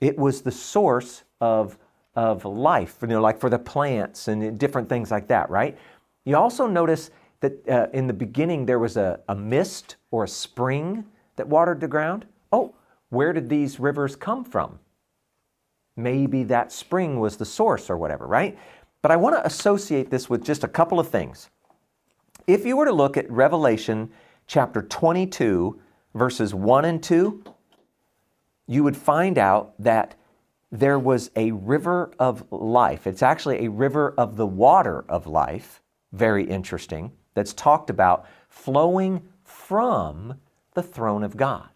[0.01, 1.79] It was the source of
[2.17, 5.77] of life, you know, like for the plants and different things like that, right?
[6.25, 7.11] You also notice
[7.41, 11.05] that uh, in the beginning there was a, a mist or a spring
[11.37, 12.27] that watered the ground.
[12.53, 12.75] Oh,
[13.11, 14.79] where did these rivers come from?
[15.97, 18.59] Maybe that spring was the source or whatever, right?
[19.03, 21.51] But I want to associate this with just a couple of things.
[22.47, 24.11] If you were to look at Revelation
[24.47, 25.79] chapter 22,
[26.15, 27.45] verses 1 and 2,
[28.67, 30.15] you would find out that
[30.75, 33.07] there was a river of life.
[33.07, 39.23] It's actually a river of the water of life, very interesting, that's talked about flowing
[39.45, 40.41] from
[40.75, 41.69] the throne of God.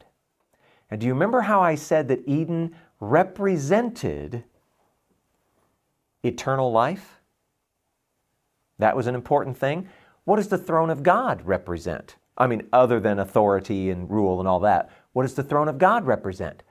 [0.90, 4.42] And do you remember how I said that Eden represented
[6.24, 7.20] eternal life?
[8.80, 9.88] That was an important thing.
[10.24, 12.16] What does the throne of God represent?
[12.36, 15.78] I mean, other than authority and rule and all that, what does the throne of
[15.78, 16.64] God represent?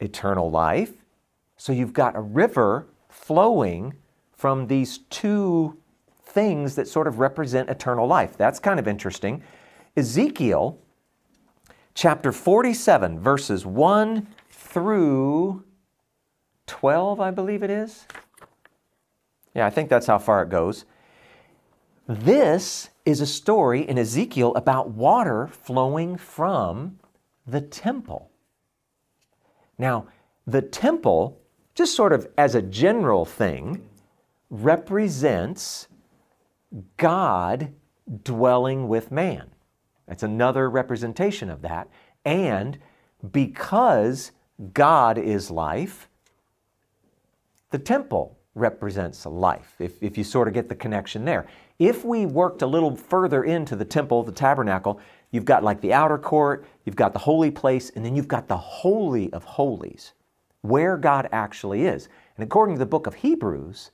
[0.00, 0.92] Eternal life.
[1.56, 3.94] So you've got a river flowing
[4.32, 5.78] from these two
[6.24, 8.36] things that sort of represent eternal life.
[8.36, 9.42] That's kind of interesting.
[9.96, 10.78] Ezekiel
[11.94, 15.62] chapter 47, verses 1 through
[16.66, 18.06] 12, I believe it is.
[19.54, 20.84] Yeah, I think that's how far it goes.
[22.08, 26.98] This is a story in Ezekiel about water flowing from
[27.46, 28.30] the temple.
[29.78, 30.06] Now,
[30.46, 31.40] the temple,
[31.74, 33.88] just sort of as a general thing,
[34.50, 35.88] represents
[36.96, 37.72] God
[38.22, 39.50] dwelling with man.
[40.06, 41.88] That's another representation of that.
[42.24, 42.78] And
[43.32, 44.32] because
[44.72, 46.08] God is life,
[47.70, 51.46] the temple represents life, if, if you sort of get the connection there.
[51.78, 55.00] If we worked a little further into the temple, the tabernacle,
[55.34, 58.46] you've got like the outer court, you've got the holy place, and then you've got
[58.46, 60.12] the Holy of Holies,
[60.60, 62.08] where God actually is.
[62.36, 63.90] And according to the book of Hebrews,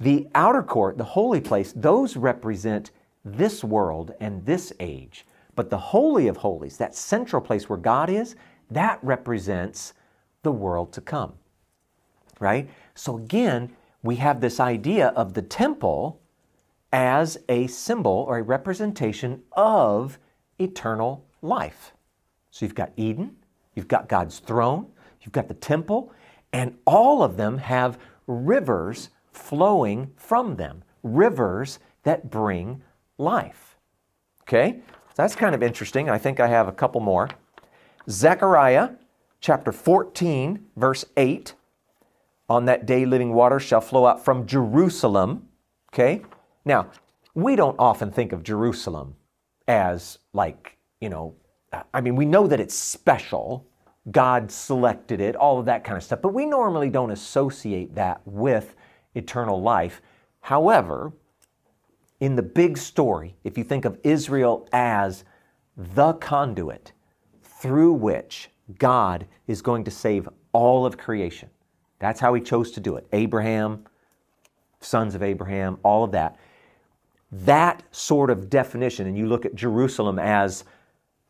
[0.00, 2.90] the outer court, the holy place, those represent
[3.24, 5.26] this world and this age.
[5.54, 8.34] But the Holy of Holies, that central place where God is,
[8.72, 9.94] that represents
[10.42, 11.34] the world to come.
[12.40, 12.68] Right?
[12.96, 13.70] So again,
[14.02, 16.20] we have this idea of the temple
[16.94, 20.16] as a symbol or a representation of
[20.60, 21.92] eternal life.
[22.52, 23.34] So you've got Eden,
[23.74, 24.86] you've got God's throne,
[25.20, 26.12] you've got the temple,
[26.52, 32.80] and all of them have rivers flowing from them, rivers that bring
[33.18, 33.76] life.
[34.42, 34.78] Okay?
[35.16, 36.08] That's kind of interesting.
[36.08, 37.28] I think I have a couple more.
[38.08, 38.90] Zechariah
[39.40, 41.54] chapter 14, verse 8.
[42.48, 45.48] On that day, living water shall flow out from Jerusalem.
[45.92, 46.22] Okay?
[46.64, 46.90] Now,
[47.34, 49.16] we don't often think of Jerusalem
[49.68, 51.34] as like, you know,
[51.92, 53.66] I mean, we know that it's special.
[54.10, 58.20] God selected it, all of that kind of stuff, but we normally don't associate that
[58.24, 58.74] with
[59.14, 60.00] eternal life.
[60.40, 61.12] However,
[62.20, 65.24] in the big story, if you think of Israel as
[65.76, 66.92] the conduit
[67.42, 71.48] through which God is going to save all of creation,
[71.98, 73.06] that's how He chose to do it.
[73.12, 73.86] Abraham,
[74.80, 76.36] sons of Abraham, all of that
[77.42, 80.64] that sort of definition, and you look at Jerusalem as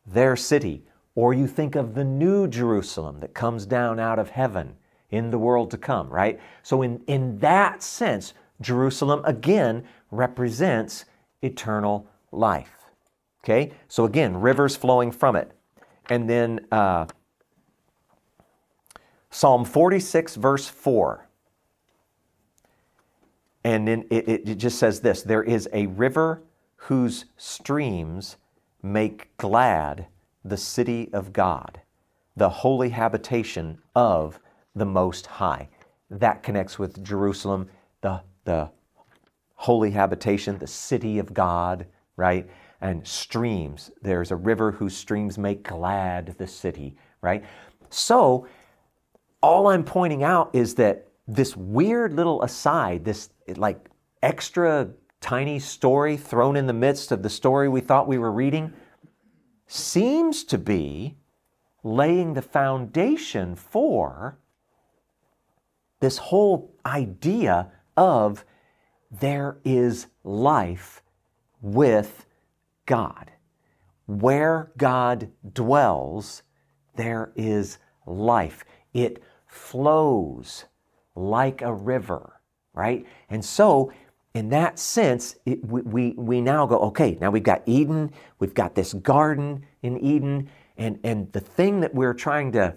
[0.07, 0.85] their city,
[1.15, 4.77] or you think of the new Jerusalem that comes down out of heaven
[5.11, 6.39] in the world to come, right?
[6.63, 11.05] So, in, in that sense, Jerusalem again represents
[11.43, 12.85] eternal life.
[13.43, 13.73] Okay?
[13.89, 15.53] So, again, rivers flowing from it.
[16.11, 17.07] And then uh,
[19.31, 21.24] Psalm 46, verse 4.
[23.65, 26.43] And then it, it just says this there is a river
[26.77, 28.37] whose streams
[28.83, 30.07] make glad
[30.45, 31.81] the city of God,
[32.37, 34.39] the holy habitation of
[34.75, 35.69] the Most High.
[36.11, 37.71] That connects with Jerusalem,
[38.03, 38.71] the, the
[39.55, 41.87] holy habitation, the city of God,
[42.17, 42.49] right?
[42.83, 43.91] And streams.
[44.03, 47.43] There's a river whose streams make glad the city, right?
[47.89, 48.47] So,
[49.41, 53.89] all I'm pointing out is that this weird little aside, this like
[54.23, 58.73] extra tiny story thrown in the midst of the story we thought we were reading,
[59.67, 61.17] seems to be
[61.83, 64.39] laying the foundation for
[66.01, 68.45] this whole idea of
[69.11, 71.03] there is life
[71.63, 72.27] with
[72.85, 73.31] God.
[74.07, 76.43] Where God dwells,
[76.97, 78.65] there is life.
[78.93, 80.67] It flows
[81.15, 82.41] like a river,
[82.73, 83.07] right?
[83.31, 83.93] And so,
[84.35, 88.11] in that sense, it, we, we, we now go, okay, now we've got Eden,
[88.41, 92.75] we've got this garden in Eden, and, and the thing that we're trying to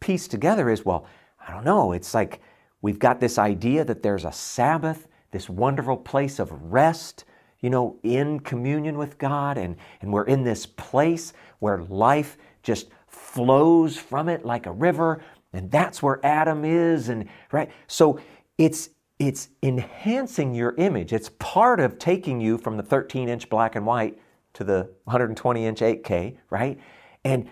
[0.00, 1.06] piece together is, well,
[1.46, 1.92] I don't know.
[1.92, 2.40] It's like
[2.82, 7.24] we've got this idea that there's a Sabbath, this wonderful place of rest,
[7.60, 12.88] you know, in communion with God, and, and we're in this place where life just
[13.06, 15.22] flows from it like a river,
[15.52, 17.70] and that's where Adam is, and right?
[17.86, 18.20] So
[18.56, 21.12] it's it's enhancing your image.
[21.12, 24.18] It's part of taking you from the 13 inch black and white
[24.54, 26.78] to the 120 inch 8K, right?
[27.24, 27.48] And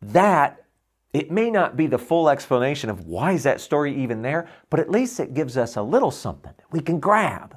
[0.00, 0.64] that
[1.12, 4.80] it may not be the full explanation of why is that story even there, but
[4.80, 7.56] at least it gives us a little something we can grab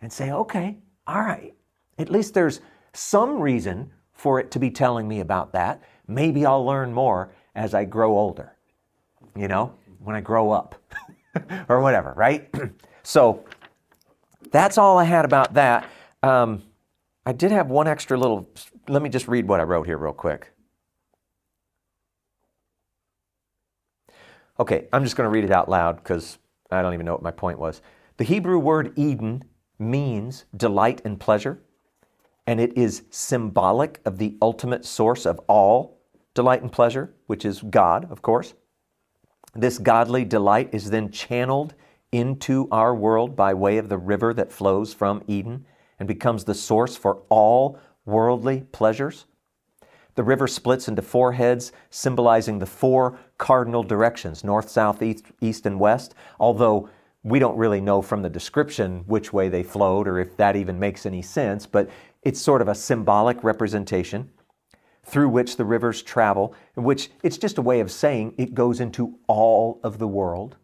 [0.00, 1.54] and say, okay, all right.
[1.98, 2.60] At least there's
[2.92, 5.82] some reason for it to be telling me about that.
[6.06, 8.54] Maybe I'll learn more as I grow older,
[9.38, 10.74] you know, when I grow up
[11.68, 12.52] or whatever, right?
[13.02, 13.44] so
[14.50, 15.88] that's all I had about that.
[16.22, 16.62] Um,
[17.24, 18.50] I did have one extra little,
[18.88, 20.50] let me just read what I wrote here real quick.
[24.58, 26.38] Okay, I'm just going to read it out loud because
[26.70, 27.80] I don't even know what my point was.
[28.16, 29.44] The Hebrew word Eden
[29.78, 31.62] means delight and pleasure,
[32.46, 36.00] and it is symbolic of the ultimate source of all
[36.34, 38.54] delight and pleasure, which is God, of course.
[39.54, 41.74] This godly delight is then channeled
[42.12, 45.66] into our world by way of the river that flows from Eden
[45.98, 49.26] and becomes the source for all worldly pleasures.
[50.14, 55.64] The river splits into four heads, symbolizing the four cardinal directions north, south, east, east,
[55.66, 56.14] and west.
[56.40, 56.88] Although
[57.22, 60.78] we don't really know from the description which way they flowed or if that even
[60.78, 61.88] makes any sense, but
[62.22, 64.30] it's sort of a symbolic representation
[65.08, 69.18] through which the rivers travel, which it's just a way of saying it goes into
[69.26, 70.56] all of the world.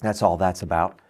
[0.00, 1.00] That's all that's about.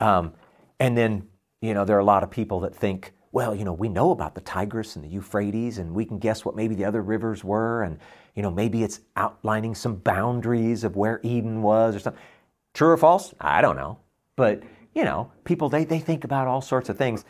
[0.00, 0.32] Um,
[0.80, 1.28] and then,
[1.60, 4.10] you know, there are a lot of people that think, well, you know, we know
[4.10, 7.44] about the Tigris and the Euphrates, and we can guess what maybe the other rivers
[7.44, 7.98] were, and,
[8.34, 12.22] you know, maybe it's outlining some boundaries of where Eden was or something.
[12.74, 13.34] True or false?
[13.40, 13.98] I don't know.
[14.36, 14.62] But,
[14.94, 17.24] you know, people, they, they think about all sorts of things.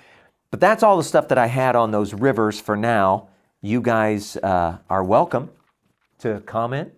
[0.51, 3.29] But that's all the stuff that I had on those rivers for now.
[3.65, 5.49] You guys uh, are welcome
[6.19, 6.91] to comment,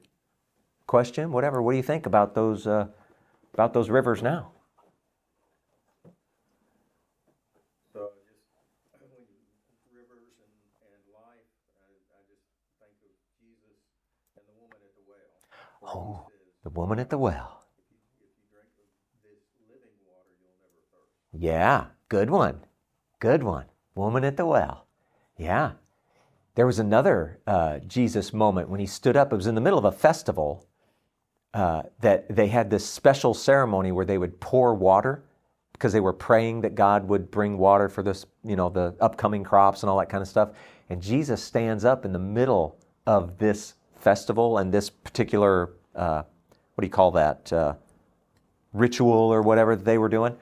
[0.87, 1.61] question, whatever.
[1.61, 2.87] What do you think about those, uh,
[3.53, 4.51] about those rivers now?
[7.93, 8.41] So just,
[9.93, 10.57] rivers and,
[10.89, 11.45] and life,
[11.77, 11.85] I,
[12.17, 12.49] I just
[12.81, 13.13] think of
[13.45, 13.77] Jesus
[14.41, 15.37] and the woman at the well.
[15.85, 17.61] Oh, the woman at the well.
[17.77, 18.89] If you, if you drink of
[19.21, 21.13] this living water, you'll never thirst.
[21.45, 22.65] Yeah, good one.
[23.21, 23.67] Good one.
[23.95, 24.87] Woman at the well.
[25.37, 25.73] Yeah.
[26.55, 29.33] There was another uh, Jesus moment when he stood up.
[29.33, 30.67] It was in the middle of a festival
[31.53, 35.25] uh, that they had this special ceremony where they would pour water
[35.73, 39.43] because they were praying that God would bring water for this, you know, the upcoming
[39.43, 40.51] crops and all that kind of stuff.
[40.91, 46.23] And Jesus stands up in the middle of this festival and this particular, uh,
[46.75, 47.75] what do you call that, uh,
[48.73, 50.37] ritual or whatever they were doing.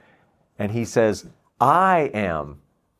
[0.59, 1.27] And he says,
[1.59, 2.59] I am,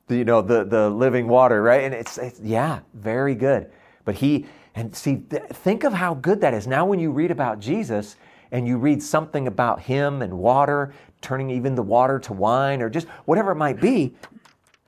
[0.09, 1.83] you know, the, the living water, right?
[1.83, 3.71] And it's, it's, yeah, very good.
[4.05, 4.45] But he,
[4.75, 6.67] and see, th- think of how good that is.
[6.67, 8.15] Now, when you read about Jesus
[8.51, 12.89] and you read something about him and water, turning even the water to wine or
[12.89, 14.13] just whatever it might be,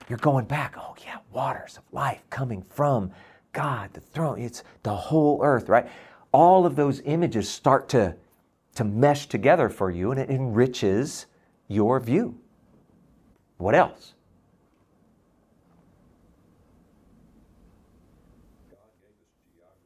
[0.10, 3.12] you're going back, oh, yeah, waters of life coming from
[3.54, 4.40] God, the throne.
[4.40, 5.88] It's the whole earth, right?
[6.32, 8.16] All of those images start to,
[8.76, 11.26] to mesh together for you and it enriches
[11.68, 12.38] your view.
[13.58, 14.14] What else?
[18.70, 19.86] God gave us geography.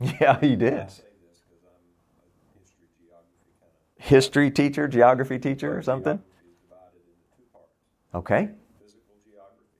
[0.20, 0.72] Yeah, he did.
[0.74, 1.76] I say this because I'm
[2.16, 4.04] a history, geography kind of.
[4.04, 6.18] History teacher, geography teacher, or something?
[6.18, 7.76] Geography is divided into two parts,
[8.14, 8.48] Okay.
[8.80, 9.76] physical geography,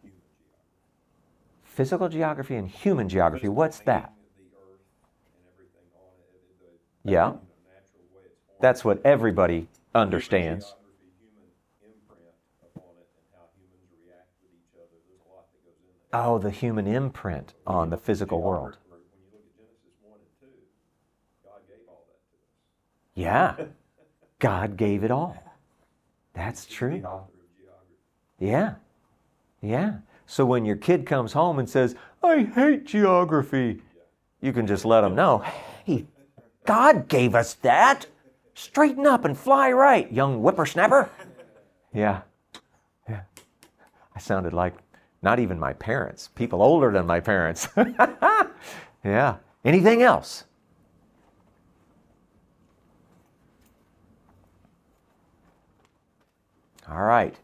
[0.00, 0.72] human geography.
[1.64, 3.48] Physical geography and human geography.
[3.48, 4.12] What's that?
[4.38, 4.80] The earth
[5.36, 6.66] and everything on it, the,
[7.04, 7.26] the Yeah.
[7.26, 8.62] you know, natural way it's formed.
[8.62, 10.64] That's what everybody understands.
[10.64, 11.44] Geography, human
[11.92, 12.32] imprint
[12.64, 14.96] upon it and how humans react with each other.
[15.04, 16.24] There's a lot that goes in there.
[16.24, 18.78] Oh, the human imprint on the physical world.
[18.88, 20.46] When you look at Genesis 1 and 2,
[21.48, 22.52] God gave all that to us.
[23.14, 23.56] Yeah.
[24.38, 25.36] God gave it all.
[26.34, 27.00] That's true.
[27.00, 27.94] The author of geography.
[28.40, 28.74] Yeah.
[29.60, 29.94] Yeah.
[30.26, 33.82] So when your kid comes home and says, I hate geography,
[34.40, 35.44] you can just let them know,
[35.84, 36.06] hey,
[36.64, 38.06] God gave us that.
[38.54, 41.10] Straighten up and fly right, young whippersnapper.
[41.94, 42.22] Yeah.
[43.06, 43.20] Yeah.
[44.16, 44.72] I sounded like
[45.20, 47.68] not even my parents, people older than my parents.
[49.04, 49.36] yeah.
[49.62, 50.44] Anything else?
[56.92, 57.34] All right.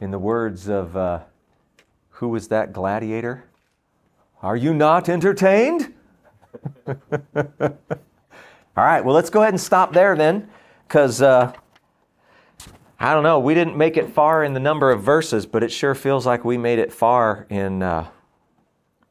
[0.00, 1.20] In the words of, uh,
[2.08, 3.44] who was that gladiator?
[4.40, 5.92] Are you not entertained?
[6.86, 6.94] All
[8.74, 10.48] right, well, let's go ahead and stop there then,
[10.88, 11.52] because uh,
[12.98, 13.38] I don't know.
[13.38, 16.42] We didn't make it far in the number of verses, but it sure feels like
[16.42, 18.08] we made it far in uh,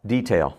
[0.03, 0.57] detail.